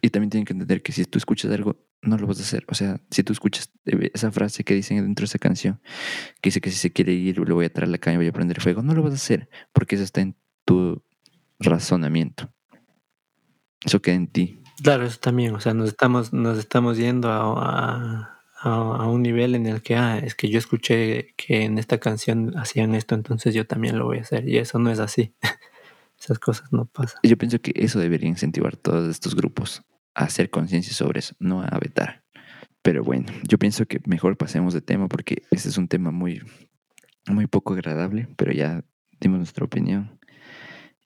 Y 0.00 0.10
también 0.10 0.30
tienen 0.30 0.44
que 0.46 0.52
entender 0.52 0.82
que 0.82 0.92
si 0.92 1.04
tú 1.04 1.18
escuchas 1.18 1.50
algo, 1.52 1.86
no 2.02 2.16
lo 2.16 2.26
vas 2.26 2.38
a 2.38 2.42
hacer. 2.42 2.64
O 2.68 2.74
sea, 2.74 3.00
si 3.10 3.22
tú 3.22 3.32
escuchas 3.32 3.70
esa 3.84 4.30
frase 4.30 4.64
que 4.64 4.74
dicen 4.74 5.02
dentro 5.02 5.24
de 5.24 5.26
esa 5.26 5.38
canción, 5.38 5.80
que 6.40 6.48
dice 6.48 6.60
que 6.60 6.70
si 6.70 6.76
se 6.76 6.92
quiere 6.92 7.12
ir, 7.12 7.38
le 7.38 7.52
voy 7.52 7.66
a 7.66 7.72
traer 7.72 7.88
la 7.88 7.98
caña, 7.98 8.18
voy 8.18 8.28
a 8.28 8.32
prender 8.32 8.60
fuego, 8.60 8.82
no 8.82 8.94
lo 8.94 9.02
vas 9.02 9.12
a 9.12 9.16
hacer, 9.16 9.48
porque 9.72 9.96
eso 9.96 10.04
está 10.04 10.20
en 10.20 10.36
tu 10.64 11.02
razonamiento. 11.58 12.52
Eso 13.86 14.02
queda 14.02 14.16
en 14.16 14.26
ti. 14.26 14.60
Claro, 14.82 15.06
eso 15.06 15.18
también, 15.18 15.54
o 15.54 15.60
sea, 15.60 15.72
nos 15.72 15.88
estamos, 15.88 16.32
nos 16.32 16.58
estamos 16.58 16.98
yendo 16.98 17.30
a, 17.30 18.42
a, 18.60 19.08
un 19.08 19.22
nivel 19.22 19.54
en 19.54 19.66
el 19.66 19.80
que, 19.80 19.96
ah, 19.96 20.18
es 20.18 20.34
que 20.34 20.48
yo 20.48 20.58
escuché 20.58 21.34
que 21.36 21.64
en 21.64 21.78
esta 21.78 21.98
canción 21.98 22.52
hacían 22.58 22.94
esto, 22.94 23.14
entonces 23.14 23.54
yo 23.54 23.66
también 23.66 23.98
lo 23.98 24.04
voy 24.04 24.18
a 24.18 24.22
hacer, 24.22 24.48
y 24.48 24.58
eso 24.58 24.78
no 24.78 24.90
es 24.90 24.98
así. 24.98 25.34
Esas 26.20 26.38
cosas 26.38 26.72
no 26.72 26.86
pasan. 26.86 27.20
Yo 27.22 27.36
pienso 27.36 27.60
que 27.60 27.72
eso 27.76 27.98
debería 27.98 28.28
incentivar 28.28 28.76
todos 28.76 29.08
estos 29.10 29.36
grupos 29.36 29.82
a 30.14 30.24
hacer 30.24 30.48
conciencia 30.48 30.94
sobre 30.94 31.20
eso, 31.20 31.34
no 31.38 31.62
a 31.62 31.78
vetar. 31.78 32.24
Pero 32.80 33.04
bueno, 33.04 33.26
yo 33.46 33.58
pienso 33.58 33.84
que 33.86 34.00
mejor 34.06 34.36
pasemos 34.36 34.72
de 34.72 34.80
tema 34.80 35.08
porque 35.08 35.42
este 35.50 35.68
es 35.68 35.76
un 35.76 35.88
tema 35.88 36.10
muy, 36.10 36.42
muy 37.26 37.46
poco 37.46 37.74
agradable, 37.74 38.28
pero 38.36 38.52
ya 38.52 38.82
dimos 39.20 39.38
nuestra 39.38 39.64
opinión. 39.64 40.18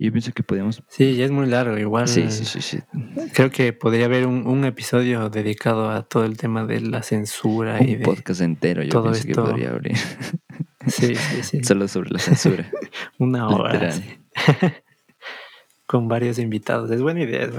Yo 0.01 0.11
pienso 0.13 0.33
que 0.33 0.43
podemos... 0.43 0.83
Sí, 0.89 1.15
ya 1.15 1.27
es 1.27 1.31
muy 1.31 1.47
largo, 1.47 1.77
igual. 1.77 2.09
Sí, 2.09 2.31
sí, 2.31 2.47
sí. 2.47 2.63
sí. 2.63 2.79
Creo 3.35 3.51
que 3.51 3.75
podría 3.75 4.07
haber 4.07 4.27
un, 4.27 4.65
episodio 4.65 5.29
dedicado 5.29 5.91
a 5.91 6.05
todo 6.05 6.25
el 6.25 6.39
tema 6.39 6.65
de 6.65 6.81
la 6.81 7.03
censura 7.03 7.83
y 7.83 7.97
de... 7.97 8.05
podcast 8.05 8.41
entero, 8.41 8.83
yo 8.83 9.03
pienso 9.03 9.27
que 9.27 9.35
podría 9.35 9.71
abrir. 9.71 9.97
Sí, 10.87 11.15
sí, 11.15 11.43
sí. 11.43 11.63
Solo 11.63 11.87
sobre 11.89 12.09
la 12.11 12.19
censura. 12.19 12.67
Una 13.19 13.47
hora. 13.49 13.93
Con 15.87 16.09
varios 16.09 16.39
invitados. 16.39 16.91
Es 16.91 17.03
buena 17.03 17.21
idea. 17.21 17.51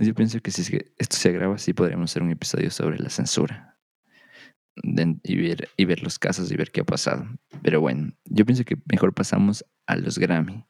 Yo 0.00 0.14
pienso 0.14 0.40
que 0.40 0.50
si 0.50 0.78
esto 0.96 1.16
se 1.16 1.28
agrava, 1.28 1.58
sí 1.58 1.74
podríamos 1.74 2.10
hacer 2.10 2.22
un 2.22 2.30
episodio 2.30 2.70
sobre 2.70 2.98
la 2.98 3.10
censura 3.10 3.71
y, 4.76 5.36
ver, 5.36 5.68
y 5.76 5.84
ver 5.84 6.02
los 6.02 6.18
casos 6.18 6.50
y 6.50 6.56
ver 6.56 6.70
qué 6.70 6.80
ha 6.82 6.84
pasado. 6.84 7.26
Pero 7.62 7.80
bueno, 7.80 8.12
yo 8.24 8.44
pienso 8.44 8.64
que 8.64 8.76
mejor 8.90 9.12
pasamos 9.12 9.64
a 9.86 9.96
los 9.96 10.18
Grammy 10.18 10.64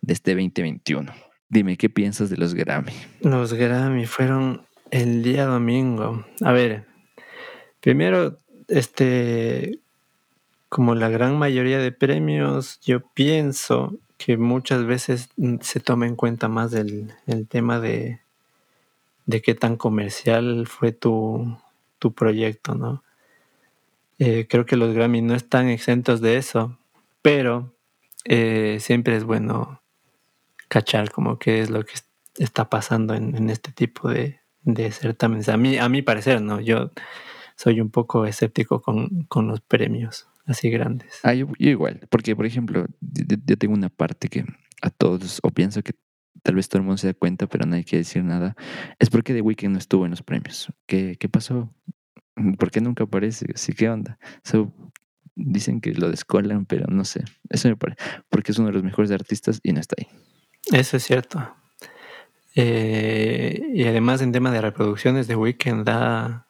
de 0.00 0.12
este 0.12 0.32
2021. 0.32 1.12
Dime, 1.48 1.76
¿qué 1.76 1.88
piensas 1.88 2.30
de 2.30 2.36
los 2.36 2.54
Grammy? 2.54 2.92
Los 3.20 3.54
Grammy 3.54 4.06
fueron 4.06 4.62
el 4.90 5.22
día 5.22 5.46
domingo. 5.46 6.24
A 6.42 6.52
ver, 6.52 6.84
primero, 7.80 8.38
este, 8.68 9.78
como 10.68 10.94
la 10.94 11.08
gran 11.08 11.38
mayoría 11.38 11.78
de 11.78 11.92
premios, 11.92 12.80
yo 12.80 13.00
pienso 13.00 13.98
que 14.18 14.36
muchas 14.36 14.84
veces 14.84 15.30
se 15.60 15.80
toma 15.80 16.06
en 16.06 16.16
cuenta 16.16 16.48
más 16.48 16.74
el, 16.74 17.14
el 17.26 17.46
tema 17.46 17.80
de, 17.80 18.20
de 19.26 19.42
qué 19.42 19.54
tan 19.54 19.76
comercial 19.76 20.66
fue 20.66 20.92
tu, 20.92 21.56
tu 21.98 22.12
proyecto, 22.12 22.74
¿no? 22.74 23.02
Eh, 24.18 24.46
creo 24.48 24.66
que 24.66 24.76
los 24.76 24.94
Grammy 24.94 25.22
no 25.22 25.34
están 25.34 25.68
exentos 25.68 26.20
de 26.20 26.36
eso, 26.36 26.78
pero 27.22 27.76
eh, 28.24 28.78
siempre 28.80 29.16
es 29.16 29.24
bueno 29.24 29.82
cachar 30.68 31.10
como 31.10 31.38
qué 31.38 31.60
es 31.60 31.70
lo 31.70 31.84
que 31.84 31.94
está 32.38 32.68
pasando 32.68 33.14
en, 33.14 33.50
este 33.50 33.72
tipo 33.72 34.08
de, 34.08 34.40
certámenes. 34.90 35.48
A 35.48 35.56
mí, 35.56 35.78
a 35.78 35.88
mi 35.88 36.02
parecer, 36.02 36.42
¿no? 36.42 36.60
Yo 36.60 36.92
soy 37.56 37.80
un 37.80 37.90
poco 37.90 38.26
escéptico 38.26 38.82
con, 38.82 39.24
con 39.24 39.48
los 39.48 39.60
premios 39.60 40.28
así 40.46 40.70
grandes. 40.70 41.20
Ah, 41.22 41.34
yo, 41.34 41.46
igual, 41.58 42.00
porque 42.10 42.34
por 42.34 42.46
ejemplo, 42.46 42.86
yo, 43.00 43.56
tengo 43.58 43.74
una 43.74 43.88
parte 43.88 44.28
que 44.28 44.44
a 44.82 44.90
todos, 44.90 45.40
o 45.42 45.50
pienso 45.50 45.82
que 45.82 45.92
tal 46.42 46.54
vez 46.54 46.68
todo 46.68 46.80
el 46.80 46.86
mundo 46.86 46.98
se 46.98 47.08
da 47.08 47.14
cuenta, 47.14 47.46
pero 47.46 47.66
nadie 47.66 47.84
quiere 47.84 47.98
decir 47.98 48.24
nada, 48.24 48.56
es 48.98 49.10
porque 49.10 49.34
The 49.34 49.42
Weeknd 49.42 49.72
no 49.72 49.78
estuvo 49.78 50.04
en 50.04 50.10
los 50.10 50.22
premios. 50.22 50.72
¿Qué, 50.86 51.16
qué 51.18 51.28
pasó? 51.28 51.70
¿Por 52.58 52.70
qué 52.70 52.80
nunca 52.80 53.04
aparece? 53.04 53.46
¿Sí 53.54 53.72
qué 53.72 53.88
onda? 53.88 54.18
dicen 55.40 55.80
que 55.80 55.92
lo 55.92 56.10
descolan, 56.10 56.66
pero 56.66 56.86
no 56.88 57.04
sé. 57.04 57.24
Eso 57.48 57.68
me 57.68 57.76
parece. 57.76 58.00
Porque 58.28 58.52
es 58.52 58.58
uno 58.58 58.68
de 58.68 58.74
los 58.74 58.82
mejores 58.82 59.12
artistas 59.12 59.60
y 59.62 59.72
no 59.72 59.80
está 59.80 59.94
ahí. 59.98 60.08
Eso 60.72 60.96
es 60.96 61.04
cierto. 61.04 61.54
Eh, 62.56 63.70
y 63.72 63.84
además 63.84 64.20
en 64.20 64.32
tema 64.32 64.50
de 64.50 64.60
reproducciones, 64.60 65.28
The 65.28 65.36
Weeknd 65.36 65.88
ha, 65.88 66.48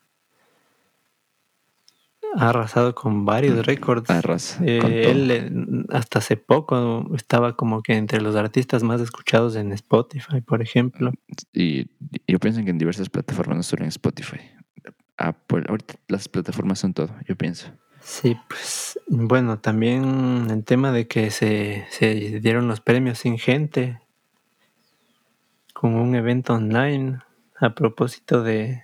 ha 2.34 2.48
arrasado 2.48 2.94
con 2.94 3.26
varios 3.26 3.58
mm, 3.58 3.60
récords. 3.60 4.58
Eh, 4.62 5.10
él 5.10 5.86
hasta 5.90 6.20
hace 6.20 6.38
poco 6.38 7.14
estaba 7.14 7.56
como 7.56 7.82
que 7.82 7.94
entre 7.94 8.22
los 8.22 8.36
artistas 8.36 8.82
más 8.82 9.02
escuchados 9.02 9.54
en 9.54 9.72
Spotify, 9.72 10.40
por 10.40 10.62
ejemplo. 10.62 11.12
Y 11.52 11.90
yo 12.26 12.38
pienso 12.38 12.64
que 12.64 12.70
en 12.70 12.78
diversas 12.78 13.10
plataformas, 13.10 13.56
no 13.58 13.62
solo 13.62 13.82
en 13.82 13.88
Spotify. 13.88 14.40
Apple. 15.18 15.64
Ahorita 15.68 15.94
las 16.08 16.28
plataformas 16.28 16.78
son 16.78 16.94
todo, 16.94 17.10
yo 17.26 17.36
pienso. 17.36 17.70
Sí, 18.00 18.36
pues 18.48 18.98
bueno, 19.08 19.58
también 19.58 20.48
el 20.50 20.64
tema 20.64 20.92
de 20.92 21.06
que 21.06 21.30
se, 21.30 21.86
se 21.90 22.40
dieron 22.40 22.68
los 22.68 22.80
premios 22.80 23.18
sin 23.18 23.38
gente, 23.38 24.00
como 25.74 26.02
un 26.02 26.14
evento 26.14 26.54
online, 26.54 27.18
a 27.60 27.74
propósito 27.74 28.42
de 28.42 28.82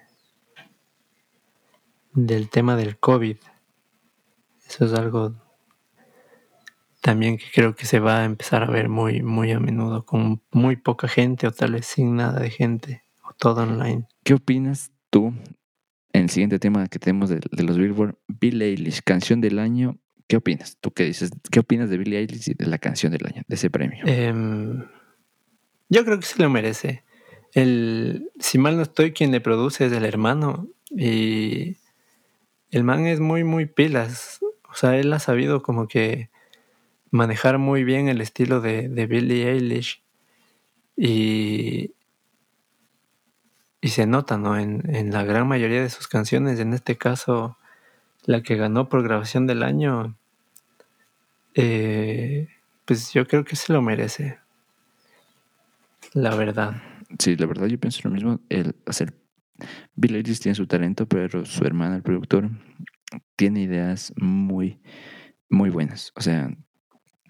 del 2.12 2.48
tema 2.48 2.76
del 2.76 2.98
COVID. 2.98 3.36
Eso 4.68 4.84
es 4.84 4.94
algo 4.94 5.34
también 7.00 7.36
que 7.36 7.44
creo 7.52 7.74
que 7.74 7.84
se 7.86 8.00
va 8.00 8.20
a 8.20 8.24
empezar 8.24 8.62
a 8.62 8.70
ver 8.70 8.88
muy, 8.88 9.22
muy 9.22 9.52
a 9.52 9.60
menudo, 9.60 10.06
con 10.06 10.42
muy 10.52 10.76
poca 10.76 11.06
gente 11.06 11.46
o 11.46 11.52
tal 11.52 11.72
vez 11.72 11.86
sin 11.86 12.16
nada 12.16 12.40
de 12.40 12.50
gente, 12.50 13.04
o 13.22 13.34
todo 13.34 13.62
online. 13.62 14.08
¿Qué 14.22 14.34
opinas 14.34 14.90
tú 15.10 15.34
el 16.22 16.30
siguiente 16.30 16.58
tema 16.58 16.86
que 16.86 16.98
tenemos 16.98 17.28
de, 17.28 17.40
los 17.62 17.76
Billboard, 17.76 18.16
Billie 18.28 18.68
Eilish, 18.68 19.02
canción 19.02 19.40
del 19.40 19.58
año. 19.58 19.98
¿Qué 20.28 20.36
opinas? 20.36 20.78
¿Tú 20.80 20.92
qué 20.92 21.04
dices? 21.04 21.30
¿Qué 21.50 21.60
opinas 21.60 21.90
de 21.90 21.98
Billie 21.98 22.18
Eilish 22.18 22.50
y 22.50 22.54
de 22.54 22.66
la 22.66 22.78
canción 22.78 23.12
del 23.12 23.26
año, 23.26 23.42
de 23.46 23.54
ese 23.54 23.68
premio? 23.68 24.04
Em, 24.06 24.84
yo 25.88 26.04
creo 26.04 26.18
que 26.18 26.26
se 26.26 26.40
lo 26.40 26.48
merece. 26.48 27.02
El, 27.52 28.30
si 28.38 28.58
mal 28.58 28.76
no 28.76 28.82
estoy, 28.82 29.12
quien 29.12 29.32
le 29.32 29.40
produce 29.40 29.86
es 29.86 29.92
el 29.92 30.04
hermano. 30.04 30.68
Y 30.90 31.78
el 32.70 32.84
man 32.84 33.06
es 33.06 33.18
muy, 33.18 33.42
muy 33.42 33.66
pilas. 33.66 34.38
O 34.70 34.74
sea, 34.74 34.96
él 34.96 35.12
ha 35.12 35.18
sabido 35.18 35.62
como 35.62 35.88
que 35.88 36.30
manejar 37.10 37.58
muy 37.58 37.82
bien 37.82 38.08
el 38.08 38.20
estilo 38.20 38.60
de, 38.60 38.88
de 38.88 39.06
Billie 39.06 39.50
Eilish. 39.50 40.02
Y, 40.96 41.90
y 43.84 43.88
se 43.88 44.06
nota, 44.06 44.38
¿no? 44.38 44.58
En, 44.58 45.10
la 45.12 45.24
gran 45.24 45.46
mayoría 45.46 45.82
de 45.82 45.90
sus 45.90 46.08
canciones, 46.08 46.58
en 46.58 46.72
este 46.72 46.96
caso, 46.96 47.58
la 48.24 48.42
que 48.42 48.56
ganó 48.56 48.88
por 48.88 49.02
grabación 49.02 49.46
del 49.46 49.62
año, 49.62 50.16
eh, 51.52 52.48
pues 52.86 53.12
yo 53.12 53.26
creo 53.26 53.44
que 53.44 53.56
se 53.56 53.74
lo 53.74 53.82
merece. 53.82 54.38
La 56.14 56.34
verdad. 56.34 56.80
Sí, 57.18 57.36
la 57.36 57.44
verdad 57.44 57.66
yo 57.66 57.78
pienso 57.78 58.00
lo 58.04 58.14
mismo. 58.14 58.40
El 58.48 58.74
hacer 58.86 59.12
Bill 59.96 60.14
Eilish 60.16 60.40
tiene 60.40 60.54
su 60.54 60.66
talento, 60.66 61.06
pero 61.06 61.44
su 61.44 61.62
hermana, 61.64 61.96
el 61.96 62.02
productor, 62.02 62.48
tiene 63.36 63.60
ideas 63.60 64.14
muy, 64.16 64.80
muy 65.50 65.68
buenas. 65.68 66.10
O 66.16 66.22
sea, 66.22 66.50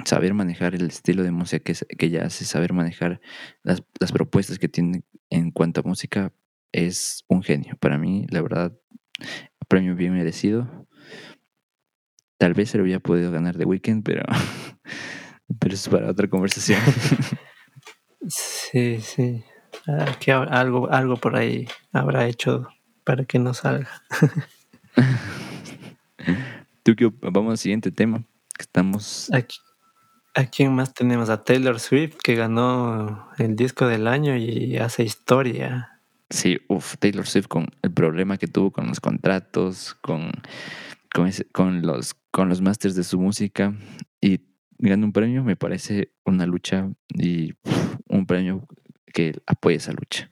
saber 0.05 0.35
manejar 0.35 0.77
el 0.77 0.87
estilo 0.87 1.25
de 1.25 1.33
música 1.33 1.59
que, 1.65 1.75
que 1.97 2.07
ella 2.07 2.27
hace, 2.27 2.45
saber 2.45 2.73
manejar 2.73 3.21
las, 3.65 3.83
las 3.99 4.13
propuestas 4.13 4.61
que 4.61 4.69
tiene 4.69 5.03
en 5.31 5.51
cuanto 5.51 5.81
a 5.81 5.83
música, 5.83 6.33
es 6.75 7.25
un 7.29 7.43
genio. 7.43 7.77
Para 7.79 7.99
mí, 7.99 8.27
la 8.31 8.43
verdad, 8.43 8.77
premio 9.69 9.95
bien 9.95 10.13
merecido. 10.13 10.69
Tal 12.37 12.53
vez 12.53 12.71
se 12.71 12.79
lo 12.79 12.85
hubiera 12.85 12.99
podido 12.99 13.31
ganar 13.31 13.57
de 13.57 13.65
Weekend, 13.65 14.03
pero, 14.05 14.25
pero 15.61 15.75
es 15.75 15.89
para 15.89 16.11
otra 16.11 16.29
conversación. 16.29 16.81
Sí, 18.27 19.03
sí. 19.03 19.45
Ah, 19.87 20.17
que 20.19 20.33
algo, 20.33 20.91
algo 20.91 21.19
por 21.19 21.37
ahí 21.37 21.69
habrá 21.93 22.27
hecho 22.27 22.67
para 23.05 23.27
que 23.27 23.39
no 23.39 23.53
salga. 23.53 24.03
¿Tú 26.83 26.95
Vamos 27.21 27.51
al 27.51 27.59
siguiente 27.59 27.91
tema. 27.91 28.25
Estamos. 28.59 29.29
Aquí, 29.31 29.59
¿A 30.35 30.47
quién 30.47 30.75
más 30.75 30.95
tenemos? 30.95 31.29
A 31.29 31.45
Taylor 31.45 31.79
Swift, 31.79 32.17
que 32.17 32.35
ganó 32.35 33.29
el 33.37 33.57
disco 33.57 33.87
del 33.87 34.09
año 34.09 34.39
y 34.39 34.79
hace 34.79 35.03
historia. 35.03 35.94
Sí, 36.31 36.59
uff, 36.69 36.97
Taylor 36.99 37.27
Swift 37.27 37.49
con 37.49 37.69
el 37.83 37.93
problema 37.93 38.39
que 38.39 38.47
tuvo 38.47 38.71
con 38.71 38.89
los 38.89 39.01
contratos, 39.01 39.95
con, 40.01 40.33
con, 41.53 41.83
los, 41.83 42.15
con 42.31 42.49
los 42.49 42.61
masters 42.61 42.95
de 42.95 43.05
su 43.05 43.21
música 43.21 43.75
y 44.21 44.41
ganó 44.79 45.07
un 45.07 45.13
premio, 45.13 45.45
me 45.45 45.57
parece 45.57 46.13
una 46.25 46.47
lucha 46.47 46.91
y 47.09 47.55
un 48.09 48.27
premio 48.27 48.67
que 49.13 49.41
apoya 49.47 49.77
esa 49.77 49.93
lucha. 49.93 50.31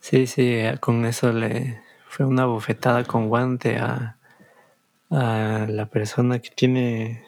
Sí, 0.00 0.26
sí, 0.26 0.58
con 0.80 1.04
eso 1.04 1.32
le 1.32 1.80
fue 2.08 2.26
una 2.26 2.46
bofetada 2.46 3.04
con 3.04 3.28
guante 3.28 3.76
a, 3.76 4.18
a 5.10 5.66
la 5.68 5.86
persona 5.90 6.38
que 6.38 6.50
tiene 6.50 7.24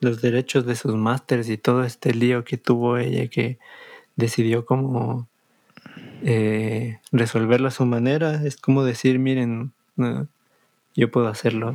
los 0.00 0.20
derechos 0.20 0.66
de 0.66 0.74
sus 0.74 0.94
másters 0.94 1.48
y 1.48 1.58
todo 1.58 1.84
este 1.84 2.14
lío 2.14 2.44
que 2.44 2.56
tuvo 2.56 2.98
ella 2.98 3.28
que 3.28 3.58
decidió 4.16 4.66
como 4.66 5.28
eh, 6.24 6.98
resolverlo 7.10 7.68
a 7.68 7.72
su 7.72 7.86
manera. 7.86 8.42
Es 8.44 8.56
como 8.56 8.84
decir, 8.84 9.18
miren, 9.18 9.72
yo 10.94 11.10
puedo 11.10 11.28
hacerlo 11.28 11.74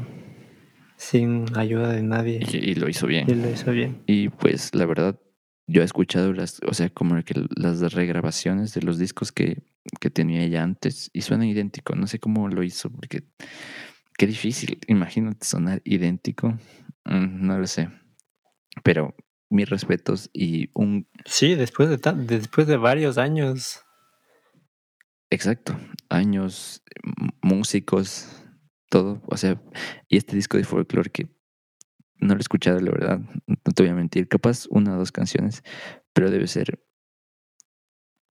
sin 0.98 1.46
ayuda 1.56 1.92
de 1.92 2.02
nadie. 2.04 2.40
Y, 2.52 2.76
lo 2.76 2.90
hizo 2.90 3.08
bien. 3.08 3.30
Y 3.30 3.36
lo 3.36 3.50
hizo 3.50 3.72
bien. 3.72 4.02
Y 4.08 4.30
pues 4.30 4.74
la 4.74 4.86
verdad, 4.86 5.20
yo 5.68 5.82
he 5.82 5.86
escuchado 5.86 6.34
las, 6.34 6.60
o 6.66 6.74
sea, 6.74 6.90
como 6.90 7.22
que 7.24 7.36
las 7.56 7.94
regrabaciones 7.94 8.74
de 8.74 8.82
los 8.82 8.98
discos 8.98 9.32
que, 9.32 9.64
que 10.00 10.10
tenía 10.10 10.42
ella 10.42 10.64
antes 10.64 11.10
y 11.14 11.22
suenan 11.22 11.48
idéntico. 11.48 11.96
No 11.96 12.08
sé 12.08 12.20
cómo 12.20 12.48
lo 12.48 12.64
hizo, 12.64 12.90
porque 12.90 13.24
qué 14.18 14.28
difícil. 14.28 14.80
Imagínate 14.88 15.46
sonar 15.46 15.82
idéntico. 15.86 16.58
Mm, 17.06 17.46
no 17.46 17.60
lo 17.60 17.68
sé. 17.68 17.90
Pero 18.84 19.16
mis 19.50 19.70
respetos 19.70 20.30
y 20.34 20.70
un... 20.74 21.08
Sí, 21.26 21.56
después 21.56 21.90
de, 21.90 21.98
después 22.26 22.68
de 22.68 22.78
varios 22.78 23.18
años. 23.18 23.84
Exacto, 25.30 25.78
años, 26.10 26.84
músicos, 27.42 28.44
todo. 28.90 29.22
O 29.28 29.38
sea, 29.38 29.62
y 30.08 30.18
este 30.18 30.36
disco 30.36 30.58
de 30.58 30.64
folklore 30.64 31.10
que 31.10 31.28
no 32.20 32.34
lo 32.34 32.40
he 32.40 32.42
escuchado, 32.42 32.80
la 32.80 32.92
verdad, 32.92 33.20
no 33.48 33.74
te 33.74 33.84
voy 33.84 33.92
a 33.92 33.96
mentir. 33.96 34.28
Capaz 34.28 34.66
una 34.70 34.96
o 34.96 34.98
dos 34.98 35.12
canciones, 35.12 35.64
pero 36.14 36.32
debe 36.32 36.48
ser 36.48 36.80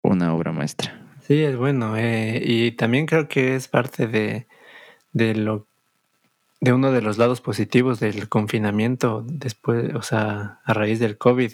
una 0.02 0.34
obra 0.34 0.52
maestra. 0.52 1.18
Sí, 1.22 1.44
es 1.44 1.58
bueno. 1.58 1.98
Eh, 1.98 2.42
y 2.44 2.72
también 2.72 3.06
creo 3.06 3.28
que 3.28 3.56
es 3.56 3.68
parte 3.68 4.08
de, 4.08 4.48
de 5.12 5.36
lo 5.36 5.68
de 6.60 6.74
uno 6.74 6.92
de 6.92 7.02
los 7.02 7.18
lados 7.18 7.42
positivos 7.42 8.00
del 8.00 8.30
confinamiento 8.30 9.24
después, 9.28 9.94
o 9.94 10.02
sea, 10.02 10.60
a 10.64 10.74
raíz 10.74 11.00
del 11.00 11.18
COVID, 11.18 11.52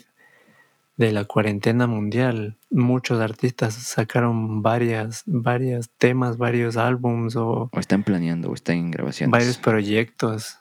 de 0.96 1.12
la 1.12 1.26
cuarentena 1.26 1.88
mundial, 1.88 2.58
muchos 2.70 3.20
artistas 3.20 3.74
sacaron 3.74 4.62
varias, 4.62 5.24
varios 5.26 5.90
temas, 5.98 6.38
varios 6.38 6.78
álbums 6.78 7.36
o... 7.36 7.70
O 7.72 7.80
están 7.80 8.04
planeando 8.04 8.50
o 8.50 8.54
están 8.54 8.78
en 8.78 8.92
grabaciones. 8.92 9.32
Varios 9.32 9.58
proyectos. 9.58 10.60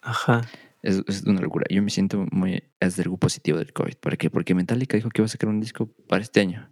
Ajá. 0.00 0.42
Es, 0.82 1.24
una 1.26 1.40
locura. 1.40 1.66
Yo 1.70 1.82
me 1.82 1.90
siento 1.90 2.26
muy... 2.30 2.62
Es 2.80 2.98
algo 2.98 3.16
positivo 3.16 3.58
del 3.58 3.72
COVID. 3.72 3.94
¿Por 3.96 4.16
qué? 4.16 4.30
Porque 4.30 4.54
Metallica 4.54 4.96
dijo 4.96 5.10
que 5.10 5.22
iba 5.22 5.26
a 5.26 5.28
sacar 5.28 5.48
un 5.48 5.60
disco 5.60 5.90
para 6.08 6.22
este 6.22 6.40
año. 6.40 6.70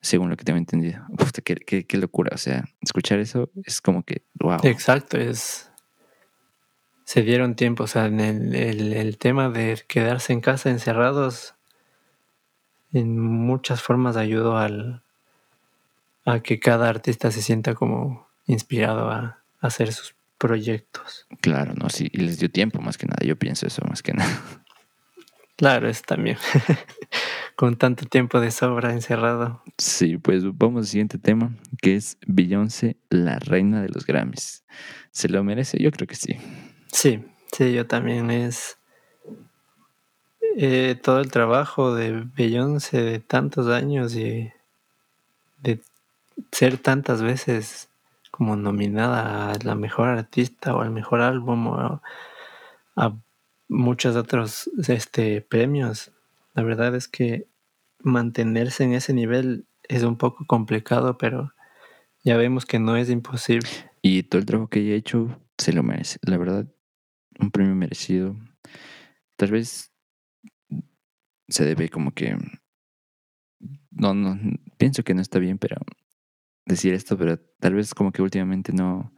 Según 0.00 0.28
lo 0.30 0.36
que 0.36 0.44
tengo 0.44 0.58
entendido. 0.58 1.02
qué, 1.44 1.56
qué, 1.56 1.86
qué 1.86 1.96
locura. 1.98 2.30
O 2.34 2.38
sea, 2.38 2.64
escuchar 2.80 3.18
eso 3.18 3.50
es 3.64 3.80
como 3.80 4.02
que... 4.02 4.24
Wow. 4.34 4.60
Exacto. 4.62 5.18
Es 5.18 5.70
se 7.04 7.22
dieron 7.22 7.54
tiempo. 7.54 7.84
O 7.84 7.86
sea, 7.86 8.06
en 8.06 8.20
el, 8.20 8.92
el, 8.92 9.18
tema 9.18 9.50
de 9.50 9.80
quedarse 9.86 10.32
en 10.32 10.40
casa 10.40 10.70
encerrados, 10.70 11.53
en 12.94 13.18
muchas 13.18 13.82
formas 13.82 14.16
ayudó 14.16 14.56
al, 14.56 15.02
a 16.24 16.40
que 16.40 16.58
cada 16.60 16.88
artista 16.88 17.30
se 17.30 17.42
sienta 17.42 17.74
como 17.74 18.26
inspirado 18.46 19.10
a, 19.10 19.40
hacer 19.60 19.92
sus 19.92 20.14
proyectos. 20.36 21.26
Claro, 21.40 21.72
no, 21.74 21.88
sí, 21.88 22.08
y 22.12 22.18
les 22.18 22.38
dio 22.38 22.50
tiempo 22.50 22.82
más 22.82 22.98
que 22.98 23.06
nada. 23.06 23.24
Yo 23.24 23.36
pienso 23.36 23.66
eso 23.66 23.82
más 23.88 24.02
que 24.02 24.12
nada. 24.12 24.30
Claro, 25.56 25.88
es 25.88 26.02
también. 26.02 26.36
Con 27.54 27.76
tanto 27.76 28.06
tiempo 28.06 28.40
de 28.40 28.50
sobra 28.50 28.92
encerrado. 28.92 29.62
Sí, 29.78 30.18
pues 30.18 30.42
vamos 30.58 30.80
al 30.80 30.86
siguiente 30.88 31.16
tema, 31.16 31.54
que 31.80 31.94
es 31.94 32.18
Beyoncé, 32.26 32.96
la 33.08 33.38
reina 33.38 33.80
de 33.80 33.88
los 33.88 34.04
Grammys. 34.04 34.64
¿Se 35.12 35.28
lo 35.28 35.44
merece? 35.44 35.80
Yo 35.80 35.92
creo 35.92 36.08
que 36.08 36.16
sí. 36.16 36.36
Sí, 36.92 37.24
sí, 37.52 37.72
yo 37.72 37.86
también 37.86 38.32
es 38.32 38.78
eh, 40.56 40.98
todo 41.02 41.20
el 41.20 41.30
trabajo 41.30 41.94
de 41.94 42.24
Beyoncé 42.36 43.02
de 43.02 43.18
tantos 43.18 43.68
años 43.68 44.14
y 44.14 44.52
de 45.58 45.80
ser 46.52 46.78
tantas 46.78 47.22
veces 47.22 47.88
como 48.30 48.56
nominada 48.56 49.52
a 49.52 49.58
la 49.62 49.74
mejor 49.74 50.08
artista 50.08 50.74
o 50.74 50.80
al 50.80 50.90
mejor 50.90 51.20
álbum 51.20 51.68
o 51.68 52.02
a 52.96 53.16
muchos 53.68 54.16
otros 54.16 54.70
este, 54.88 55.40
premios. 55.40 56.12
La 56.54 56.62
verdad 56.62 56.94
es 56.94 57.08
que 57.08 57.46
mantenerse 58.00 58.84
en 58.84 58.92
ese 58.92 59.12
nivel 59.12 59.66
es 59.84 60.02
un 60.02 60.16
poco 60.16 60.46
complicado, 60.46 61.18
pero 61.18 61.52
ya 62.22 62.36
vemos 62.36 62.66
que 62.66 62.78
no 62.78 62.96
es 62.96 63.10
imposible. 63.10 63.68
Y 64.02 64.22
todo 64.24 64.40
el 64.40 64.46
trabajo 64.46 64.68
que 64.68 64.80
ella 64.80 64.94
ha 64.94 64.98
hecho 64.98 65.40
se 65.58 65.72
lo 65.72 65.82
merece. 65.82 66.18
La 66.22 66.36
verdad, 66.36 66.66
un 67.38 67.50
premio 67.50 67.74
merecido. 67.74 68.36
Tal 69.36 69.50
vez 69.50 69.93
se 71.54 71.64
debe 71.64 71.88
como 71.88 72.12
que... 72.12 72.36
No, 73.90 74.12
no, 74.12 74.38
pienso 74.76 75.04
que 75.04 75.14
no 75.14 75.22
está 75.22 75.38
bien, 75.38 75.58
pero 75.58 75.76
decir 76.66 76.94
esto, 76.94 77.16
pero 77.16 77.38
tal 77.38 77.74
vez 77.74 77.94
como 77.94 78.10
que 78.10 78.22
últimamente 78.22 78.72
no, 78.72 79.12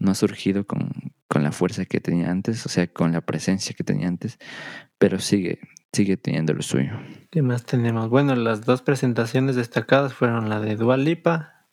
no 0.00 0.10
ha 0.10 0.14
surgido 0.14 0.66
con, 0.66 0.90
con 1.28 1.44
la 1.44 1.52
fuerza 1.52 1.84
que 1.84 2.00
tenía 2.00 2.30
antes, 2.30 2.66
o 2.66 2.68
sea, 2.68 2.88
con 2.88 3.12
la 3.12 3.20
presencia 3.20 3.76
que 3.76 3.84
tenía 3.84 4.08
antes, 4.08 4.38
pero 4.98 5.20
sigue, 5.20 5.60
sigue 5.92 6.16
teniendo 6.16 6.52
lo 6.52 6.62
suyo. 6.62 6.98
¿Qué 7.30 7.42
más 7.42 7.64
tenemos? 7.64 8.08
Bueno, 8.08 8.34
las 8.34 8.64
dos 8.64 8.82
presentaciones 8.82 9.54
destacadas 9.54 10.14
fueron 10.14 10.48
la 10.48 10.60
de 10.60 10.74
Dua 10.74 10.96
Lipa 10.96 11.66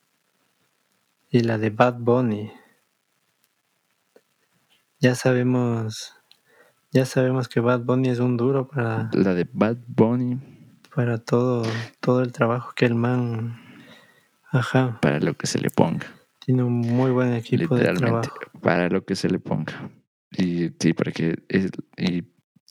y 1.30 1.40
la 1.40 1.58
de 1.58 1.70
Bad 1.70 1.98
Bunny. 1.98 2.52
Ya 5.00 5.16
sabemos, 5.16 6.14
ya 6.96 7.04
sabemos 7.04 7.48
que 7.48 7.60
Bad 7.60 7.80
Bunny 7.80 8.08
es 8.08 8.20
un 8.20 8.38
duro 8.38 8.68
para 8.68 9.10
la 9.12 9.34
de 9.34 9.46
Bad 9.52 9.76
Bunny 9.86 10.38
para 10.94 11.18
todo 11.18 11.62
todo 12.00 12.22
el 12.22 12.32
trabajo 12.32 12.72
que 12.74 12.86
el 12.86 12.94
man 12.94 13.60
ajá 14.50 14.98
para 15.02 15.20
lo 15.20 15.34
que 15.34 15.46
se 15.46 15.58
le 15.58 15.68
ponga. 15.68 16.06
Tiene 16.46 16.62
un 16.62 16.78
muy 16.78 17.10
buen 17.10 17.34
equipo 17.34 17.74
de 17.74 17.92
trabajo. 17.92 18.32
Para 18.62 18.88
lo 18.88 19.04
que 19.04 19.16
se 19.16 19.28
le 19.28 19.40
ponga. 19.40 19.90
Y 20.30 20.70
sí, 20.78 20.92
para 20.92 21.10
que 21.10 21.42
y 21.98 22.22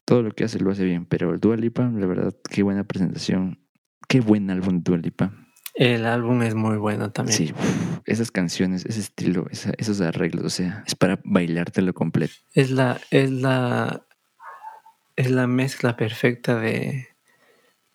todo 0.05 0.23
lo 0.23 0.31
que 0.31 0.45
hace 0.45 0.59
lo 0.59 0.71
hace 0.71 0.85
bien, 0.85 1.05
pero 1.05 1.31
el 1.33 1.39
Dua 1.41 1.57
Lipa, 1.57 1.83
la 1.83 2.07
verdad, 2.07 2.33
qué 2.49 2.63
buena 2.63 2.85
presentación. 2.85 3.59
Qué 4.07 4.21
buen 4.21 4.49
álbum 4.49 4.81
Dua 4.81 4.97
Lipa. 4.97 5.33
El 5.73 6.05
álbum 6.05 6.41
es 6.43 6.55
muy 6.55 6.77
bueno 6.77 7.11
también. 7.11 7.37
Sí, 7.37 7.53
esas 8.05 8.31
canciones, 8.31 8.85
ese 8.85 9.01
estilo, 9.01 9.45
esos 9.51 9.99
arreglos, 9.99 10.45
o 10.45 10.49
sea, 10.49 10.83
es 10.87 10.95
para 10.95 11.19
bailártelo 11.25 11.93
completo. 11.93 12.33
Es 12.53 12.71
la, 12.71 13.01
es 13.11 13.29
la, 13.29 14.04
es 15.15 15.31
la 15.31 15.47
mezcla 15.47 15.95
perfecta 15.95 16.59
de, 16.59 17.07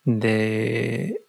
de, 0.04 1.26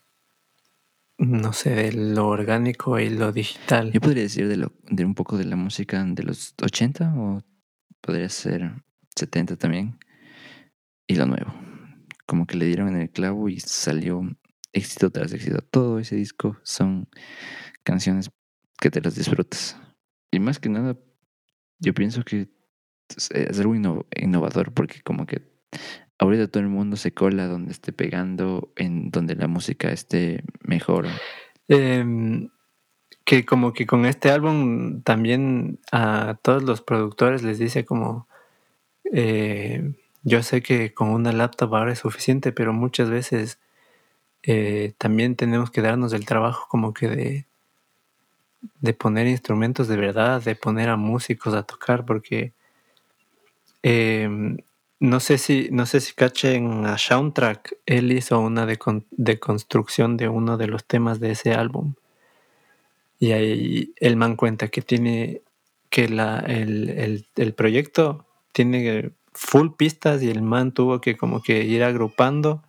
no 1.17 1.54
sé, 1.54 1.71
de 1.71 1.93
lo 1.93 2.27
orgánico 2.27 2.99
y 2.99 3.10
lo 3.10 3.32
digital. 3.32 3.91
Yo 3.91 4.01
podría 4.01 4.23
decir 4.23 4.47
de, 4.47 4.58
lo, 4.58 4.73
de 4.89 5.06
un 5.06 5.15
poco 5.15 5.38
de 5.38 5.45
la 5.45 5.56
música 5.56 6.04
de 6.04 6.23
los 6.23 6.56
80 6.62 7.13
o 7.17 7.43
podría 7.99 8.30
ser 8.30 8.71
70 9.15 9.58
también. 9.58 9.97
Y 11.08 11.15
lo 11.15 11.25
nuevo. 11.25 11.54
Como 12.25 12.47
que 12.47 12.58
le 12.58 12.65
dieron 12.65 12.88
en 12.89 13.01
el 13.01 13.10
clavo 13.10 13.49
y 13.49 13.60
salió 13.60 14.21
éxito 14.71 15.10
tras 15.10 15.34
éxito. 15.34 15.60
Todo 15.62 15.99
ese 15.99 16.15
disco 16.15 16.58
son 16.63 17.10
canciones 17.84 18.32
que 18.80 18.89
te 18.89 19.01
las 19.01 19.15
disfrutas. 19.15 19.77
Y 20.32 20.39
más 20.39 20.60
que 20.60 20.69
nada, 20.69 20.97
yo 21.80 21.93
pienso 21.93 22.23
que 22.23 22.49
es 23.10 23.60
algo 23.60 23.75
innovador 23.75 24.73
porque 24.73 25.01
como 25.01 25.25
que 25.25 25.51
ahorita 26.19 26.47
todo 26.47 26.62
el 26.62 26.69
mundo 26.69 26.97
se 26.97 27.13
cola 27.13 27.47
donde 27.47 27.71
esté 27.71 27.91
pegando, 27.91 28.71
en 28.75 29.10
donde 29.12 29.36
la 29.36 29.47
música 29.47 29.91
esté 29.91 30.43
mejor. 30.62 31.07
Em, 31.67 32.49
que 33.25 33.45
como 33.45 33.73
que 33.73 33.86
con 33.86 34.05
este 34.05 34.29
álbum 34.29 35.01
también 35.03 35.79
a 35.91 36.38
todos 36.41 36.63
los 36.63 36.81
productores 36.81 37.43
les 37.43 37.60
dice 37.60 37.86
como, 37.86 38.27
eh, 39.13 39.93
yo 40.23 40.43
sé 40.43 40.62
que 40.62 40.93
con 40.93 41.10
una 41.10 41.31
laptop 41.31 41.75
ahora 41.75 41.93
es 41.93 41.99
suficiente, 41.99 42.51
pero 42.51 42.73
muchas 42.73 43.10
veces 43.10 43.60
eh, 44.43 44.93
también 44.97 45.36
tenemos 45.36 45.71
que 45.71 45.81
darnos 45.81 46.13
el 46.13 46.25
trabajo 46.25 46.67
como 46.69 46.93
que 46.93 47.07
de, 47.10 47.45
de 48.81 48.93
poner 48.93 49.27
instrumentos 49.27 49.88
de 49.88 49.97
verdad, 49.97 50.41
de 50.41 50.55
poner 50.55 50.89
a 50.89 50.97
músicos 50.97 51.53
a 51.53 51.63
tocar, 51.63 52.05
porque 52.05 52.53
em, 53.84 54.57
no 55.02 55.20
sé 55.20 55.40
si, 55.40 55.68
no 55.72 55.88
sé 55.88 56.00
si 56.00 56.14
cachen 56.14 56.86
a 56.86 56.96
Soundtrack, 57.00 57.76
él 57.88 58.12
hizo 58.12 58.40
una 58.40 58.68
de, 58.68 58.78
de, 59.10 59.40
de 59.40 60.28
uno 60.30 60.58
de 60.58 60.68
los 60.68 60.86
temas 60.86 61.20
de 61.20 61.32
ese 61.32 61.54
álbum. 61.54 61.96
Y 63.20 63.32
ahí 63.32 63.94
el 63.98 64.16
man 64.16 64.36
cuenta 64.36 64.68
que 64.68 64.84
tiene 64.84 65.42
que 65.90 66.08
la, 66.08 66.40
el, 66.40 66.90
el, 66.92 67.26
el 67.36 67.54
proyecto 67.56 68.28
tiene 68.52 69.12
full 69.34 69.70
pistas 69.76 70.22
y 70.22 70.30
el 70.30 70.44
man 70.44 70.72
tuvo 70.72 71.02
que 71.02 71.18
como 71.18 71.42
que 71.42 71.64
ir 71.64 71.84
agrupando 71.84 72.62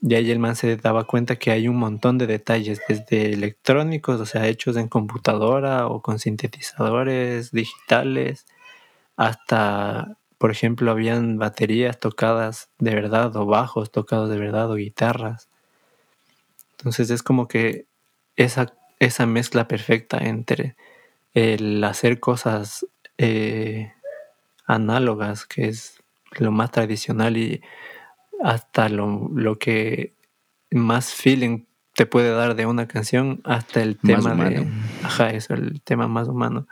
y 0.00 0.14
ahí 0.14 0.30
el 0.30 0.38
man 0.38 0.56
se 0.56 0.78
daba 0.78 1.04
cuenta 1.04 1.36
que 1.36 1.50
hay 1.50 1.68
un 1.68 1.76
montón 1.76 2.16
de 2.16 2.26
detalles, 2.26 2.80
desde 2.88 3.34
electrónicos, 3.34 4.18
o 4.18 4.24
sea, 4.24 4.48
hechos 4.48 4.78
en 4.78 4.88
computadora 4.88 5.88
o 5.88 6.00
con 6.00 6.18
sintetizadores 6.18 7.50
digitales, 7.52 8.46
hasta 9.16 10.16
por 10.40 10.50
ejemplo, 10.50 10.90
habían 10.90 11.36
baterías 11.36 12.00
tocadas 12.00 12.70
de 12.78 12.94
verdad 12.94 13.36
o 13.36 13.44
bajos 13.44 13.92
tocados 13.92 14.30
de 14.30 14.38
verdad 14.38 14.70
o 14.70 14.76
guitarras. 14.76 15.50
Entonces 16.78 17.10
es 17.10 17.22
como 17.22 17.46
que 17.46 17.84
esa, 18.36 18.72
esa 19.00 19.26
mezcla 19.26 19.68
perfecta 19.68 20.16
entre 20.16 20.76
el 21.34 21.84
hacer 21.84 22.20
cosas 22.20 22.86
eh, 23.18 23.92
análogas, 24.64 25.44
que 25.44 25.68
es 25.68 26.02
lo 26.38 26.52
más 26.52 26.70
tradicional, 26.70 27.36
y 27.36 27.60
hasta 28.42 28.88
lo, 28.88 29.28
lo 29.34 29.58
que 29.58 30.14
más 30.70 31.12
feeling 31.12 31.64
te 31.92 32.06
puede 32.06 32.30
dar 32.30 32.54
de 32.54 32.64
una 32.64 32.88
canción, 32.88 33.42
hasta 33.44 33.82
el 33.82 33.98
tema 33.98 34.34
de. 34.34 34.66
Ajá, 35.02 35.32
eso, 35.32 35.52
el 35.52 35.82
tema 35.82 36.08
más 36.08 36.28
humano. 36.28 36.66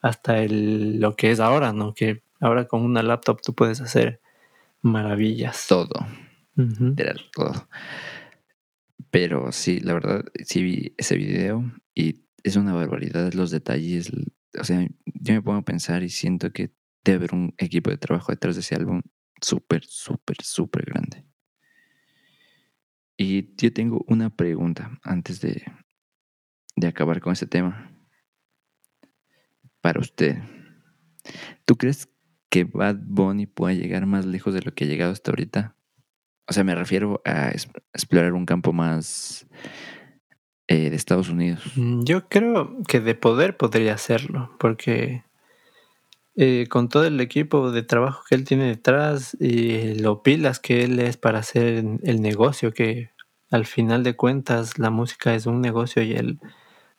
Hasta 0.00 0.38
el, 0.38 1.00
lo 1.00 1.16
que 1.16 1.32
es 1.32 1.40
ahora, 1.40 1.72
¿no? 1.72 1.92
Que 1.92 2.22
ahora 2.40 2.66
con 2.66 2.82
una 2.82 3.02
laptop 3.02 3.40
tú 3.42 3.54
puedes 3.54 3.80
hacer 3.80 4.20
maravillas. 4.82 5.66
Todo. 5.68 6.06
todo. 7.32 7.68
Pero 9.10 9.52
sí, 9.52 9.80
la 9.80 9.94
verdad, 9.94 10.24
sí 10.44 10.62
vi 10.62 10.94
ese 10.96 11.16
video 11.16 11.70
y 11.94 12.24
es 12.42 12.56
una 12.56 12.72
barbaridad 12.74 13.32
los 13.32 13.50
detalles. 13.50 14.10
O 14.58 14.64
sea, 14.64 14.86
yo 15.06 15.34
me 15.34 15.42
pongo 15.42 15.58
a 15.58 15.64
pensar 15.64 16.02
y 16.02 16.08
siento 16.08 16.52
que 16.52 16.72
debe 17.04 17.16
haber 17.16 17.34
un 17.34 17.54
equipo 17.58 17.90
de 17.90 17.98
trabajo 17.98 18.32
detrás 18.32 18.56
de 18.56 18.60
ese 18.60 18.74
álbum 18.74 19.02
súper, 19.40 19.84
súper, 19.84 20.36
súper 20.42 20.84
grande. 20.84 21.24
Y 23.16 23.54
yo 23.56 23.72
tengo 23.72 24.04
una 24.08 24.34
pregunta 24.34 24.98
antes 25.02 25.40
de, 25.40 25.62
de 26.76 26.86
acabar 26.86 27.20
con 27.20 27.32
este 27.32 27.46
tema. 27.46 27.92
Para 29.80 30.00
usted, 30.00 30.38
¿tú 31.64 31.76
crees 31.76 32.06
que 32.50 32.64
Bad 32.64 32.96
Bunny 33.00 33.46
pueda 33.46 33.74
llegar 33.74 34.06
más 34.06 34.26
lejos 34.26 34.52
de 34.52 34.62
lo 34.62 34.74
que 34.74 34.84
ha 34.84 34.88
llegado 34.88 35.12
hasta 35.12 35.30
ahorita? 35.30 35.76
O 36.46 36.52
sea, 36.52 36.64
me 36.64 36.74
refiero 36.74 37.22
a 37.24 37.50
explorar 37.50 38.32
un 38.34 38.44
campo 38.44 38.72
más 38.72 39.46
eh, 40.66 40.90
de 40.90 40.96
Estados 40.96 41.28
Unidos. 41.28 41.62
Mm, 41.76 42.02
yo 42.02 42.28
creo 42.28 42.76
que 42.86 43.00
de 43.00 43.14
poder 43.14 43.56
podría 43.56 43.94
hacerlo, 43.94 44.50
porque 44.58 45.24
eh, 46.36 46.66
con 46.68 46.88
todo 46.88 47.04
el 47.04 47.20
equipo 47.20 47.70
de 47.70 47.82
trabajo 47.82 48.22
que 48.28 48.34
él 48.34 48.44
tiene 48.44 48.66
detrás 48.66 49.36
y 49.40 49.94
lo 50.00 50.22
pilas 50.22 50.58
que 50.58 50.84
él 50.84 50.98
es 50.98 51.16
para 51.16 51.40
hacer 51.40 51.84
el 52.02 52.22
negocio, 52.22 52.72
que 52.72 53.10
al 53.50 53.66
final 53.66 54.04
de 54.04 54.16
cuentas 54.16 54.78
la 54.78 54.90
música 54.90 55.34
es 55.34 55.46
un 55.46 55.60
negocio 55.60 56.02
y 56.02 56.12
él 56.12 56.40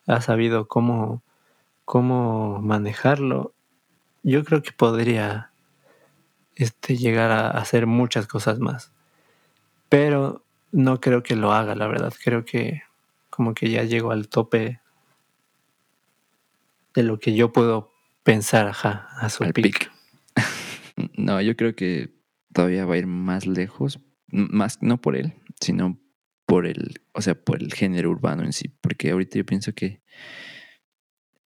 ha 0.06 0.20
sabido 0.20 0.68
cómo, 0.68 1.22
cómo 1.84 2.60
manejarlo, 2.60 3.54
yo 4.22 4.44
creo 4.44 4.62
que 4.62 4.72
podría 4.72 5.50
este, 6.54 6.96
llegar 6.96 7.30
a 7.30 7.50
hacer 7.50 7.86
muchas 7.86 8.26
cosas 8.26 8.58
más. 8.58 8.92
Pero 9.88 10.44
no 10.70 11.00
creo 11.00 11.22
que 11.22 11.36
lo 11.36 11.52
haga, 11.52 11.74
la 11.74 11.86
verdad. 11.86 12.12
Creo 12.22 12.44
que 12.44 12.82
como 13.30 13.54
que 13.54 13.70
ya 13.70 13.84
llego 13.84 14.10
al 14.10 14.28
tope 14.28 14.80
de 16.94 17.02
lo 17.02 17.18
que 17.18 17.34
yo 17.34 17.52
puedo 17.52 17.92
pensar, 18.22 18.68
ajá, 18.68 19.08
a 19.18 19.28
su 19.28 19.44
pick. 19.52 19.90
no, 21.16 21.40
yo 21.40 21.56
creo 21.56 21.74
que 21.74 22.14
todavía 22.52 22.84
va 22.84 22.94
a 22.94 22.98
ir 22.98 23.06
más 23.06 23.46
lejos, 23.46 24.00
más 24.28 24.82
no 24.82 25.00
por 25.00 25.16
él, 25.16 25.34
sino 25.60 25.98
por 26.46 26.66
el, 26.66 27.00
o 27.12 27.22
sea, 27.22 27.34
por 27.34 27.62
el 27.62 27.72
género 27.72 28.10
urbano 28.10 28.44
en 28.44 28.52
sí, 28.52 28.68
porque 28.80 29.10
ahorita 29.10 29.38
yo 29.38 29.46
pienso 29.46 29.72
que 29.72 30.02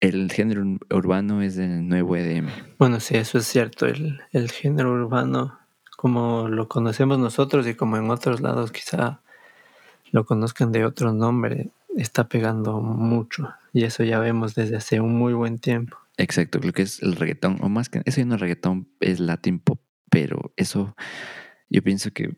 el 0.00 0.30
género 0.30 0.62
urbano 0.90 1.42
es 1.42 1.56
el 1.59 1.88
nuevo 1.88 2.16
EDM. 2.16 2.48
Bueno, 2.78 3.00
sí, 3.00 3.16
eso 3.16 3.38
es 3.38 3.46
cierto, 3.46 3.87
el, 3.87 4.20
el 4.32 4.50
género 4.50 4.92
urbano, 4.92 5.59
como 5.96 6.48
lo 6.48 6.68
conocemos 6.68 7.18
nosotros 7.18 7.66
y 7.66 7.74
como 7.74 7.96
en 7.96 8.11
otros 8.11 8.40
lados 8.40 8.72
quizá 8.72 9.20
lo 10.12 10.24
conozcan 10.24 10.72
de 10.72 10.85
otro 10.85 11.12
nombre, 11.12 11.70
está 11.96 12.28
pegando 12.28 12.80
mucho 12.80 13.52
y 13.72 13.85
eso 13.85 14.04
ya 14.04 14.18
vemos 14.18 14.54
desde 14.54 14.76
hace 14.76 15.00
un 15.00 15.16
muy 15.16 15.32
buen 15.32 15.59
tiempo. 15.59 15.96
Exacto, 16.18 16.59
lo 16.62 16.72
que 16.72 16.82
es 16.82 17.02
el 17.02 17.16
reggaetón, 17.16 17.59
o 17.61 17.68
más 17.68 17.88
que 17.88 18.02
eso 18.04 18.24
no 18.24 18.35
es 18.37 18.40
reggaetón, 18.40 18.88
es 19.00 19.20
latin 19.20 19.59
pop, 19.59 19.80
pero 20.11 20.52
eso 20.56 20.96
yo 21.68 21.82
pienso 21.82 22.11
que 22.11 22.37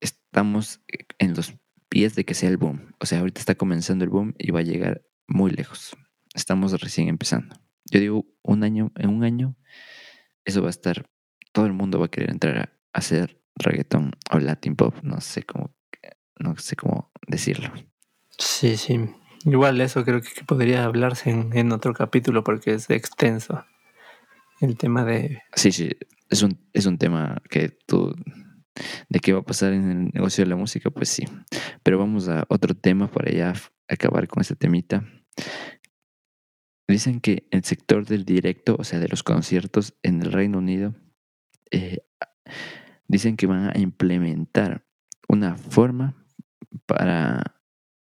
estamos 0.00 0.80
en 1.18 1.34
los 1.34 1.54
pies 1.88 2.14
de 2.14 2.24
que 2.24 2.34
sea 2.34 2.48
el 2.48 2.56
boom. 2.56 2.94
O 2.98 3.06
sea, 3.06 3.20
ahorita 3.20 3.40
está 3.40 3.54
comenzando 3.54 4.04
el 4.04 4.10
boom 4.10 4.34
y 4.38 4.50
va 4.50 4.60
a 4.60 4.64
llegar 4.64 5.02
muy 5.26 5.50
lejos. 5.50 5.96
Estamos 6.34 6.72
recién 6.80 7.08
empezando. 7.08 7.56
Yo 7.90 8.00
digo, 8.00 8.26
un 8.42 8.62
año, 8.62 8.92
en 8.96 9.10
un 9.10 9.24
año, 9.24 9.56
eso 10.44 10.62
va 10.62 10.68
a 10.68 10.70
estar, 10.70 11.08
todo 11.52 11.66
el 11.66 11.72
mundo 11.72 11.98
va 11.98 12.06
a 12.06 12.10
querer 12.10 12.30
entrar 12.30 12.58
a 12.58 12.72
hacer 12.92 13.40
reggaetón 13.56 14.12
o 14.30 14.38
latin 14.38 14.76
pop, 14.76 14.94
no 15.02 15.20
sé 15.20 15.42
cómo, 15.42 15.74
no 16.38 16.56
sé 16.56 16.76
cómo 16.76 17.10
decirlo. 17.26 17.72
Sí, 18.38 18.76
sí. 18.76 18.98
Igual 19.44 19.80
eso 19.80 20.04
creo 20.04 20.20
que 20.20 20.44
podría 20.44 20.84
hablarse 20.84 21.30
en, 21.30 21.72
otro 21.72 21.94
capítulo 21.94 22.44
porque 22.44 22.74
es 22.74 22.88
extenso. 22.90 23.64
El 24.60 24.76
tema 24.76 25.04
de... 25.04 25.42
Sí, 25.54 25.72
sí, 25.72 25.90
es 26.28 26.42
un, 26.42 26.58
es 26.72 26.86
un 26.86 26.98
tema 26.98 27.42
que 27.48 27.70
tú... 27.86 28.14
¿De 29.08 29.18
qué 29.18 29.32
va 29.32 29.40
a 29.40 29.44
pasar 29.44 29.72
en 29.72 29.90
el 29.90 30.04
negocio 30.12 30.44
de 30.44 30.50
la 30.50 30.56
música? 30.56 30.90
Pues 30.90 31.08
sí. 31.08 31.24
Pero 31.82 31.98
vamos 31.98 32.28
a 32.28 32.44
otro 32.48 32.74
tema 32.74 33.10
para 33.10 33.30
ya 33.30 33.52
acabar 33.88 34.28
con 34.28 34.40
este 34.40 34.56
temita. 34.56 35.04
Dicen 36.90 37.20
que 37.20 37.46
el 37.52 37.62
sector 37.62 38.04
del 38.04 38.24
directo, 38.24 38.74
o 38.76 38.82
sea, 38.82 38.98
de 38.98 39.06
los 39.06 39.22
conciertos 39.22 39.94
en 40.02 40.22
el 40.22 40.32
Reino 40.32 40.58
Unido, 40.58 40.94
eh, 41.70 41.98
dicen 43.06 43.36
que 43.36 43.46
van 43.46 43.70
a 43.70 43.78
implementar 43.78 44.84
una 45.28 45.56
forma 45.56 46.16
para 46.86 47.54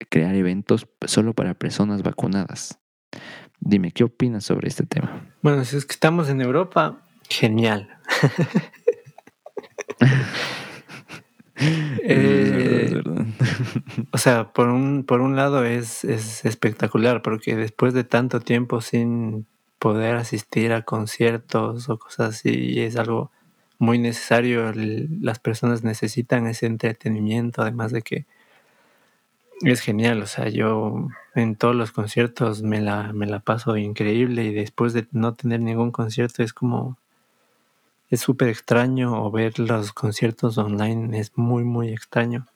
crear 0.10 0.34
eventos 0.34 0.88
solo 1.06 1.36
para 1.36 1.54
personas 1.54 2.02
vacunadas. 2.02 2.80
Dime, 3.60 3.92
¿qué 3.92 4.06
opinas 4.06 4.44
sobre 4.44 4.70
este 4.70 4.88
tema? 4.88 5.32
Bueno, 5.44 5.64
si 5.66 5.78
es 5.78 5.86
que 5.86 5.94
estamos 5.94 6.28
en 6.30 6.42
Europa, 6.42 7.04
genial. 7.30 7.96
Eh, 12.06 13.02
o 14.12 14.18
sea, 14.18 14.52
por 14.54 14.70
un, 14.70 15.04
por 15.06 15.22
un 15.22 15.36
lado 15.36 15.64
es, 15.66 16.04
es, 16.04 16.46
espectacular 16.46 17.22
porque 17.22 17.56
después 17.56 17.94
de 17.94 18.04
tanto 18.04 18.40
tiempo 18.40 18.82
sin 18.82 19.48
poder 19.80 20.16
asistir 20.16 20.74
a 20.74 20.84
conciertos 20.84 21.90
o 21.90 22.00
cosas 22.00 22.36
así, 22.36 22.80
es 22.82 22.96
algo 22.96 23.32
muy 23.80 24.00
necesario. 24.00 24.72
las 24.74 25.40
personas 25.40 25.84
necesitan 25.84 26.48
ese 26.48 26.68
entretenimiento, 26.68 27.62
además 27.62 27.92
de 27.92 28.02
que 28.02 28.26
es 29.62 29.82
genial, 29.82 30.22
o 30.22 30.28
sea, 30.28 30.50
yo 30.50 31.08
en 31.36 31.56
todos 31.56 31.76
los 31.76 31.92
conciertos 31.92 32.64
me 32.64 32.82
la, 32.82 33.14
me 33.14 33.28
la 33.28 33.40
paso 33.40 33.78
increíble 33.78 34.44
y 34.46 34.54
después 34.54 34.94
de 34.94 35.08
no 35.12 35.34
tener 35.36 35.62
ningún 35.62 35.92
concierto 35.92 36.44
es 36.44 36.54
como, 36.54 36.98
es 38.10 38.22
súper 38.22 38.50
extraño 38.50 39.24
o 39.24 39.32
ver 39.32 39.60
los 39.60 39.94
conciertos 39.94 40.58
online 40.58 41.18
es 41.20 41.38
muy, 41.38 41.64
muy 41.64 41.90
extraño. 41.90 42.48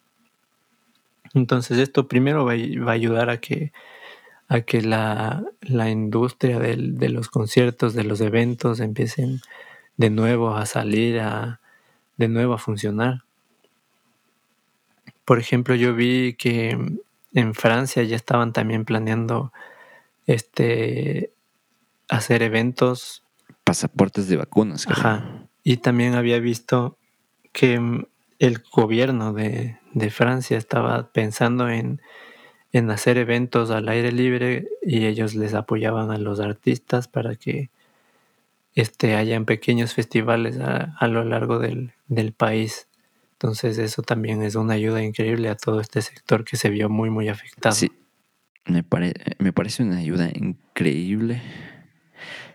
Entonces 1.33 1.77
esto 1.77 2.07
primero 2.07 2.45
va, 2.45 2.53
a 2.53 2.93
ayudar 2.93 3.29
a 3.29 3.39
que, 3.39 3.71
a 4.47 4.61
que 4.61 4.81
la, 4.81 5.43
la 5.61 5.89
industria 5.89 6.59
de 6.59 7.09
los 7.09 7.29
conciertos, 7.29 7.93
de 7.93 8.03
los 8.03 8.21
eventos 8.21 8.79
empiecen 8.79 9.41
de 9.97 10.09
nuevo 10.09 10.55
a 10.55 10.65
salir, 10.65 11.19
a, 11.19 11.59
de 12.17 12.27
nuevo 12.27 12.53
a 12.53 12.57
funcionar. 12.57 13.23
Por 15.25 15.39
ejemplo, 15.39 15.75
yo 15.75 15.93
vi 15.93 16.35
que 16.35 16.77
en 17.33 17.53
Francia 17.53 18.03
ya 18.03 18.15
estaban 18.15 18.53
también 18.53 18.85
planeando 18.85 19.51
este 20.25 21.31
hacer 22.09 22.43
eventos. 22.43 23.23
Pasaportes 23.63 24.29
de 24.29 24.37
vacunas. 24.37 24.87
Ajá. 24.87 25.47
Y 25.63 25.77
también 25.77 26.15
había 26.15 26.39
visto 26.39 26.97
que 27.51 28.05
el 28.39 28.63
gobierno 28.71 29.33
de, 29.33 29.77
Francia 30.11 30.57
estaba 30.57 31.11
pensando 31.11 31.69
en, 31.69 32.01
hacer 32.89 33.17
eventos 33.17 33.71
al 33.71 33.89
aire 33.89 34.11
libre 34.11 34.67
y 34.83 35.07
ellos 35.07 35.33
les 35.33 35.55
apoyaban 35.55 36.11
a 36.11 36.19
los 36.19 36.39
artistas 36.39 37.07
para 37.07 37.35
que 37.35 37.71
este, 38.75 39.15
hayan 39.15 39.45
pequeños 39.45 39.95
festivales 39.95 40.59
a, 40.59 41.07
lo 41.07 41.23
largo 41.23 41.57
del, 41.57 41.93
del 42.07 42.33
país. 42.33 42.87
Entonces 43.33 43.79
eso 43.79 44.03
también 44.03 44.43
es 44.43 44.53
una 44.53 44.73
ayuda 44.73 45.01
increíble 45.01 45.49
a 45.49 45.55
todo 45.55 45.81
este 45.81 46.03
sector 46.03 46.43
que 46.43 46.57
se 46.57 46.69
vio 46.69 46.87
muy, 46.87 47.09
muy 47.09 47.29
afectado. 47.29 47.73
Sí, 47.73 47.91
me, 48.65 48.83
me 49.39 49.53
parece 49.53 49.81
una 49.81 49.97
ayuda 49.97 50.29
increíble. 50.33 51.41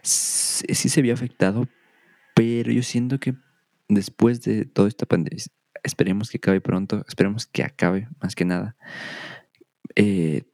Sí, 0.03 0.75
se 0.75 1.03
vio 1.03 1.15
afectado, 1.15 1.67
pero 2.35 2.71
yo 2.73 2.83
siento 2.83 3.19
que 3.19 3.35
después 3.89 4.43
de 4.43 4.65
toda 4.65 4.89
esta 4.89 5.07
pandemia, 5.07 5.45
esperemos 5.83 6.31
que 6.31 6.39
acabe 6.39 6.61
pronto, 6.61 7.05
esperemos 7.09 7.47
que 7.47 7.63
acabe 7.63 8.09
más 8.21 8.35
que 8.35 8.45
nada. 8.45 8.77
Eh, 9.95 10.45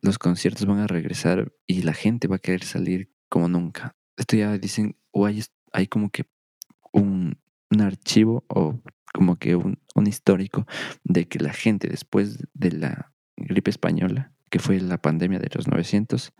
los 0.00 0.18
conciertos 0.18 0.66
van 0.66 0.80
a 0.80 0.86
regresar 0.86 1.52
y 1.66 1.82
la 1.82 1.94
gente 1.94 2.28
va 2.28 2.36
a 2.36 2.40
querer 2.40 2.64
salir 2.64 3.10
como 3.28 3.48
nunca. 3.48 3.96
Esto 4.16 4.36
ya 4.36 4.58
dicen, 4.58 4.96
o 5.12 5.26
hay, 5.26 5.42
hay 5.72 5.86
como 5.86 6.10
que 6.10 6.26
un 6.92 7.36
archivo 7.80 8.44
o 8.48 8.80
como 9.12 9.36
que 9.36 9.56
un, 9.56 9.78
un 9.94 10.06
histórico 10.06 10.66
de 11.04 11.26
que 11.28 11.38
la 11.38 11.52
gente 11.52 11.88
después 11.88 12.38
de 12.52 12.72
la 12.72 13.12
gripe 13.36 13.70
española, 13.70 14.32
que 14.50 14.58
fue 14.58 14.80
la 14.80 15.00
pandemia 15.00 15.38
de 15.38 15.48
los 15.54 15.68
900, 15.68 16.32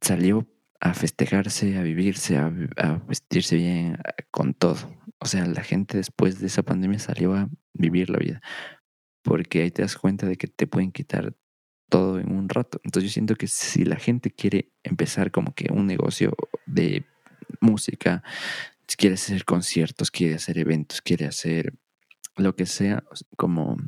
salió 0.00 0.46
a 0.84 0.92
festejarse, 0.92 1.78
a 1.78 1.82
vivirse, 1.82 2.36
a, 2.36 2.50
vestirse 3.08 3.56
bien, 3.56 3.98
con 4.30 4.52
todo. 4.52 4.76
O 5.18 5.24
sea, 5.24 5.46
la 5.46 5.64
gente 5.64 5.96
después 5.96 6.40
de 6.40 6.46
esa 6.46 6.62
pandemia 6.62 6.98
salió 6.98 7.34
a 7.34 7.48
vivir 7.72 8.10
la 8.10 8.18
vida. 8.18 8.42
Porque 9.22 9.62
ahí 9.62 9.70
te 9.70 9.80
das 9.80 9.96
cuenta 9.96 10.26
de 10.26 10.36
que 10.36 10.46
te 10.46 10.66
pueden 10.66 10.92
quitar 10.92 11.34
todo 11.88 12.20
en 12.20 12.30
un 12.30 12.50
rato. 12.50 12.82
Entonces 12.84 13.10
yo 13.10 13.14
siento 13.14 13.34
que 13.34 13.46
si 13.46 13.86
la 13.86 13.96
gente 13.96 14.30
quiere 14.30 14.72
empezar 14.82 15.30
como 15.30 15.54
que 15.54 15.72
un 15.72 15.86
negocio 15.86 16.36
de 16.66 17.06
música, 17.62 18.22
si 18.86 18.96
quiere 18.96 19.14
hacer 19.14 19.46
conciertos, 19.46 20.10
quiere 20.10 20.34
hacer 20.34 20.58
eventos, 20.58 21.00
quiere 21.00 21.24
hacer 21.24 21.72
lo 22.36 22.54
que 22.56 22.66
sea, 22.66 23.04
como, 23.38 23.78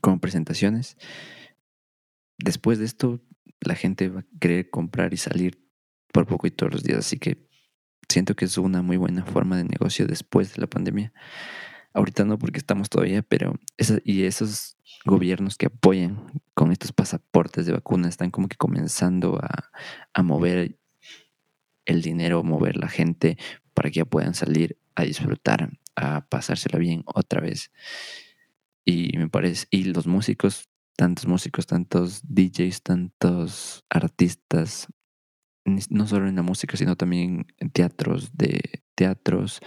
como 0.00 0.20
presentaciones, 0.20 0.96
después 2.38 2.78
de 2.78 2.84
esto 2.84 3.20
la 3.60 3.74
gente 3.74 4.08
va 4.08 4.20
a 4.20 4.26
querer 4.40 4.70
comprar 4.70 5.12
y 5.14 5.16
salir 5.16 5.66
por 6.12 6.26
poco 6.26 6.46
y 6.46 6.50
todos 6.50 6.72
los 6.72 6.82
días. 6.82 6.98
Así 6.98 7.18
que 7.18 7.48
siento 8.08 8.34
que 8.34 8.44
es 8.44 8.58
una 8.58 8.82
muy 8.82 8.96
buena 8.96 9.24
forma 9.24 9.56
de 9.56 9.64
negocio 9.64 10.06
después 10.06 10.54
de 10.54 10.60
la 10.60 10.66
pandemia. 10.66 11.12
Ahorita 11.92 12.24
no 12.24 12.38
porque 12.38 12.58
estamos 12.58 12.90
todavía, 12.90 13.22
pero 13.22 13.54
y 14.04 14.24
esos 14.24 14.76
gobiernos 15.04 15.56
que 15.56 15.66
apoyan 15.66 16.40
con 16.54 16.72
estos 16.72 16.92
pasaportes 16.92 17.66
de 17.66 17.72
vacuna 17.72 18.08
están 18.08 18.30
como 18.30 18.48
que 18.48 18.56
comenzando 18.56 19.38
a, 19.42 19.70
a 20.12 20.22
mover 20.22 20.78
el 21.86 22.02
dinero, 22.02 22.42
mover 22.42 22.76
la 22.76 22.88
gente 22.88 23.38
para 23.72 23.90
que 23.90 24.00
ya 24.00 24.04
puedan 24.04 24.34
salir 24.34 24.78
a 24.94 25.04
disfrutar, 25.04 25.70
a 25.94 26.26
pasársela 26.28 26.78
bien 26.78 27.02
otra 27.06 27.40
vez. 27.40 27.70
Y 28.84 29.16
me 29.16 29.28
parece, 29.28 29.66
y 29.70 29.84
los 29.84 30.06
músicos, 30.06 30.68
tantos 30.96 31.26
músicos, 31.26 31.66
tantos 31.66 32.22
DJs, 32.24 32.82
tantos 32.82 33.84
artistas, 33.90 34.88
no 35.64 36.06
solo 36.06 36.28
en 36.28 36.36
la 36.36 36.42
música, 36.42 36.76
sino 36.76 36.96
también 36.96 37.46
en 37.58 37.70
teatros, 37.70 38.30
de 38.36 38.82
teatros, 38.94 39.60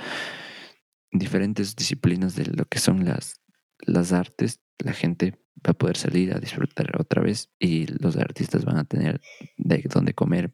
diferentes 1.12 1.76
disciplinas 1.76 2.36
de 2.36 2.46
lo 2.46 2.66
que 2.66 2.80
son 2.80 3.06
las, 3.06 3.42
las 3.80 4.12
artes, 4.12 4.60
la 4.80 4.94
gente 4.94 5.40
va 5.66 5.72
a 5.72 5.74
poder 5.74 5.98
salir 5.98 6.34
a 6.34 6.40
disfrutar 6.40 7.00
otra 7.00 7.22
vez 7.22 7.50
y 7.60 7.88
los 8.02 8.16
artistas 8.18 8.66
van 8.66 8.78
a 8.78 8.86
tener 8.86 9.22
de 9.58 9.84
dónde 9.94 10.14
comer 10.14 10.54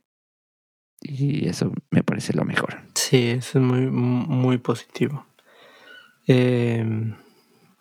y 1.01 1.47
eso 1.47 1.71
me 1.91 2.03
parece 2.03 2.33
lo 2.33 2.45
mejor. 2.45 2.77
Sí, 2.95 3.27
eso 3.27 3.59
es 3.59 3.65
muy, 3.65 3.81
muy 3.81 4.57
positivo. 4.57 5.25
Em, 6.25 7.15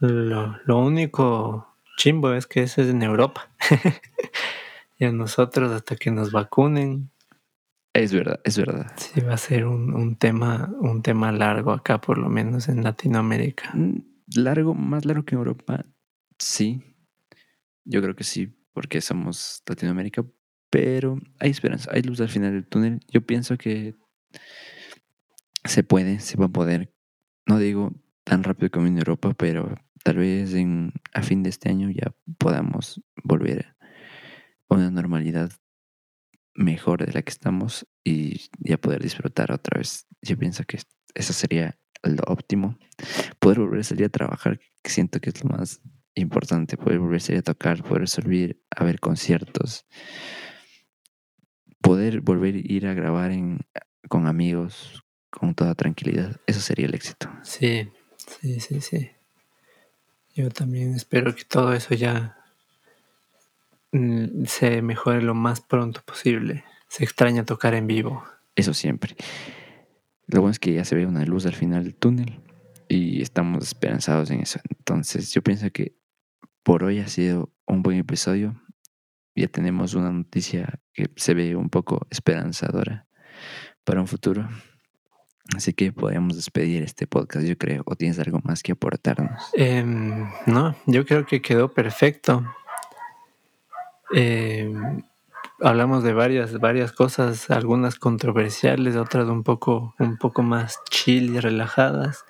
lo, 0.00 0.58
lo 0.66 0.78
único 0.78 1.73
chimbo 1.96 2.32
es 2.32 2.46
que 2.46 2.62
eso 2.62 2.82
es 2.82 2.88
en 2.88 3.02
Europa. 3.02 3.50
y 4.98 5.04
a 5.04 5.12
nosotros, 5.12 5.72
hasta 5.72 5.96
que 5.96 6.10
nos 6.10 6.30
vacunen, 6.32 7.10
Es 7.94 8.12
verdad, 8.12 8.40
es 8.44 8.58
verdad. 8.58 8.92
sí 8.96 9.20
va 9.20 9.34
a 9.34 9.38
ser 9.38 9.66
un, 9.66 9.94
un 9.94 10.16
tema, 10.16 10.70
un 10.80 11.02
tema 11.02 11.30
largo 11.32 11.72
acá, 11.72 12.00
por 12.00 12.18
lo 12.18 12.28
menos 12.28 12.68
en 12.68 12.82
Latinoamérica. 12.82 13.70
Mm, 13.74 13.98
Largo, 14.36 14.74
más 14.74 15.04
largo 15.04 15.24
que 15.24 15.34
en 15.34 15.38
Europa, 15.40 15.84
sí. 16.38 16.82
Yo 17.84 18.00
creo 18.02 18.16
que 18.16 18.24
sí, 18.24 18.56
porque 18.72 19.00
somos 19.00 19.62
Latinoamérica, 19.66 20.24
pero 20.70 21.18
hay 21.38 21.50
esperanza, 21.50 21.90
hay 21.92 22.02
luz 22.02 22.20
al 22.20 22.30
final 22.30 22.52
del 22.52 22.66
túnel. 22.66 23.00
Yo 23.08 23.20
pienso 23.20 23.56
que 23.58 23.94
se 25.64 25.82
puede, 25.84 26.20
se 26.20 26.36
va 26.36 26.46
a 26.46 26.48
poder. 26.48 26.92
No 27.46 27.58
digo 27.58 27.92
tan 28.24 28.42
rápido 28.42 28.70
como 28.70 28.86
en 28.86 28.98
Europa, 28.98 29.34
pero 29.34 29.74
tal 30.04 30.18
vez 30.18 30.54
en, 30.54 30.92
a 31.12 31.22
fin 31.22 31.42
de 31.42 31.50
este 31.50 31.70
año 31.70 31.90
ya 31.90 32.14
podamos 32.38 33.02
volver 33.24 33.74
a 34.68 34.74
una 34.74 34.90
normalidad 34.90 35.50
mejor 36.54 37.04
de 37.04 37.12
la 37.12 37.22
que 37.22 37.30
estamos 37.30 37.86
y 38.04 38.48
ya 38.58 38.76
poder 38.76 39.02
disfrutar 39.02 39.50
otra 39.50 39.78
vez. 39.78 40.06
Yo 40.22 40.38
pienso 40.38 40.62
que 40.64 40.78
eso 41.14 41.32
sería 41.32 41.80
lo 42.02 42.22
óptimo. 42.26 42.78
Poder 43.38 43.60
volver 43.60 43.80
a 43.80 43.84
salir 43.84 44.04
a 44.04 44.10
trabajar, 44.10 44.60
que 44.82 44.90
siento 44.90 45.20
que 45.20 45.30
es 45.30 45.42
lo 45.42 45.50
más 45.50 45.80
importante, 46.14 46.76
poder 46.76 46.98
volver 46.98 47.16
a 47.16 47.20
salir 47.20 47.38
a 47.40 47.42
tocar, 47.42 47.82
poder 47.82 48.06
salir 48.06 48.62
a 48.70 48.84
ver 48.84 49.00
conciertos, 49.00 49.86
poder 51.80 52.20
volver 52.20 52.56
a 52.56 52.58
ir 52.58 52.86
a 52.86 52.94
grabar 52.94 53.30
en, 53.30 53.60
con 54.08 54.26
amigos 54.26 55.02
con 55.30 55.54
toda 55.54 55.74
tranquilidad. 55.74 56.40
Eso 56.46 56.60
sería 56.60 56.86
el 56.86 56.94
éxito. 56.94 57.28
Sí, 57.42 57.88
sí, 58.18 58.60
sí, 58.60 58.80
sí. 58.82 59.10
Yo 60.34 60.50
también 60.50 60.94
espero 60.94 61.34
que 61.34 61.44
todo 61.44 61.72
eso 61.72 61.94
ya 61.94 62.36
mm, 63.92 64.44
se 64.46 64.82
mejore 64.82 65.22
lo 65.22 65.34
más 65.34 65.60
pronto 65.60 66.02
posible. 66.04 66.64
Se 66.88 67.04
extraña 67.04 67.44
tocar 67.44 67.74
en 67.74 67.86
vivo. 67.86 68.24
Eso 68.56 68.74
siempre. 68.74 69.16
Lo 70.26 70.40
bueno 70.40 70.50
es 70.50 70.58
que 70.58 70.72
ya 70.72 70.84
se 70.84 70.96
ve 70.96 71.06
una 71.06 71.24
luz 71.24 71.46
al 71.46 71.54
final 71.54 71.84
del 71.84 71.94
túnel 71.94 72.40
y 72.88 73.22
estamos 73.22 73.62
esperanzados 73.64 74.30
en 74.30 74.40
eso. 74.40 74.58
Entonces 74.70 75.32
yo 75.32 75.42
pienso 75.42 75.70
que 75.70 75.96
por 76.64 76.82
hoy 76.82 76.98
ha 76.98 77.08
sido 77.08 77.52
un 77.66 77.82
buen 77.82 77.98
episodio. 77.98 78.60
Ya 79.36 79.46
tenemos 79.46 79.94
una 79.94 80.10
noticia 80.10 80.80
que 80.92 81.10
se 81.14 81.34
ve 81.34 81.54
un 81.54 81.70
poco 81.70 82.06
esperanzadora 82.10 83.06
para 83.84 84.00
un 84.00 84.08
futuro. 84.08 84.48
Así 85.54 85.74
que 85.74 85.92
podríamos 85.92 86.36
despedir 86.36 86.82
este 86.82 87.06
podcast, 87.06 87.46
yo 87.46 87.56
creo. 87.58 87.82
¿O 87.84 87.96
tienes 87.96 88.18
algo 88.18 88.40
más 88.44 88.62
que 88.62 88.72
aportarnos? 88.72 89.50
Em, 89.52 90.28
no, 90.46 90.74
yo 90.86 91.04
creo 91.04 91.26
que 91.26 91.42
quedó 91.42 91.72
perfecto. 91.72 92.44
Em, 94.14 95.02
hablamos 95.60 96.02
de 96.02 96.14
varias, 96.14 96.58
varias 96.58 96.92
cosas, 96.92 97.50
algunas 97.50 97.96
controversiales, 97.96 98.96
otras 98.96 99.28
un 99.28 99.42
poco, 99.42 99.94
un 99.98 100.16
poco 100.16 100.42
más 100.42 100.80
chill 100.90 101.34
y 101.36 101.40
relajadas. 101.40 102.24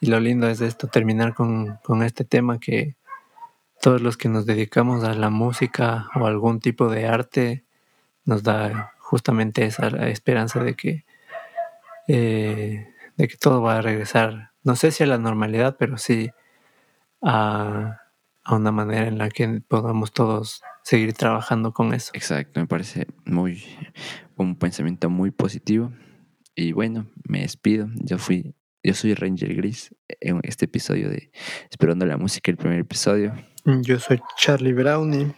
Y 0.00 0.06
lo 0.06 0.20
lindo 0.20 0.46
es 0.48 0.60
esto, 0.60 0.88
terminar 0.88 1.34
con, 1.34 1.78
con 1.82 2.02
este 2.02 2.24
tema 2.24 2.60
que 2.60 2.96
todos 3.80 4.02
los 4.02 4.16
que 4.16 4.28
nos 4.28 4.44
dedicamos 4.44 5.02
a 5.02 5.14
la 5.14 5.30
música 5.30 6.08
o 6.14 6.26
algún 6.26 6.60
tipo 6.60 6.88
de 6.88 7.06
arte 7.06 7.64
nos 8.24 8.42
da 8.42 8.92
justamente 8.98 9.64
esa 9.64 9.88
esperanza 10.08 10.62
de 10.62 10.74
que 10.74 11.04
eh, 12.08 12.86
de 13.16 13.28
que 13.28 13.36
todo 13.36 13.62
va 13.62 13.78
a 13.78 13.82
regresar, 13.82 14.52
no 14.62 14.76
sé 14.76 14.90
si 14.90 15.02
a 15.04 15.06
la 15.06 15.18
normalidad, 15.18 15.76
pero 15.78 15.98
sí 15.98 16.30
a, 17.22 18.00
a 18.44 18.54
una 18.54 18.72
manera 18.72 19.06
en 19.06 19.18
la 19.18 19.28
que 19.30 19.60
podamos 19.66 20.12
todos 20.12 20.62
seguir 20.82 21.14
trabajando 21.14 21.72
con 21.72 21.94
eso. 21.94 22.10
Exacto, 22.14 22.60
me 22.60 22.66
parece 22.66 23.06
muy 23.24 23.64
un 24.36 24.56
pensamiento 24.56 25.10
muy 25.10 25.30
positivo. 25.30 25.92
Y 26.54 26.72
bueno, 26.72 27.10
me 27.28 27.40
despido. 27.40 27.88
Yo 27.96 28.18
fui, 28.18 28.54
yo 28.82 28.94
soy 28.94 29.14
Ranger 29.14 29.54
Gris 29.54 29.94
en 30.20 30.40
este 30.44 30.66
episodio 30.66 31.08
de 31.08 31.30
Esperando 31.70 32.06
la 32.06 32.16
música, 32.16 32.50
el 32.50 32.56
primer 32.56 32.78
episodio. 32.78 33.34
Yo 33.64 33.98
soy 33.98 34.20
Charlie 34.36 34.72
Brownie. 34.72 35.34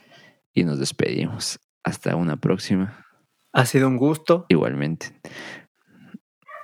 Y 0.53 0.65
nos 0.65 0.79
despedimos. 0.79 1.61
Hasta 1.85 2.17
una 2.17 2.37
próxima. 2.37 3.05
Ha 3.53 3.67
sido 3.67 3.89
un 3.89 3.97
gusto. 3.97 4.47
Igualmente. 4.49 5.19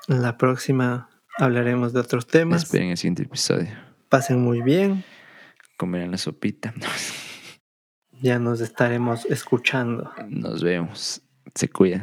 La 0.08 0.36
próxima 0.36 1.08
hablaremos 1.38 1.92
de 1.92 2.00
otros 2.00 2.26
temas. 2.26 2.64
Esperen 2.64 2.90
el 2.90 2.96
siguiente 2.96 3.22
episodio. 3.22 3.70
Pasen 4.08 4.40
muy 4.40 4.60
bien. 4.62 5.04
Comerán 5.76 6.10
la 6.10 6.18
sopita. 6.18 6.74
Ya 8.20 8.38
nos 8.38 8.60
estaremos 8.60 9.24
escuchando. 9.24 10.12
Nos 10.28 10.62
vemos. 10.62 11.22
Se 11.56 11.68
cuidan. 11.68 12.02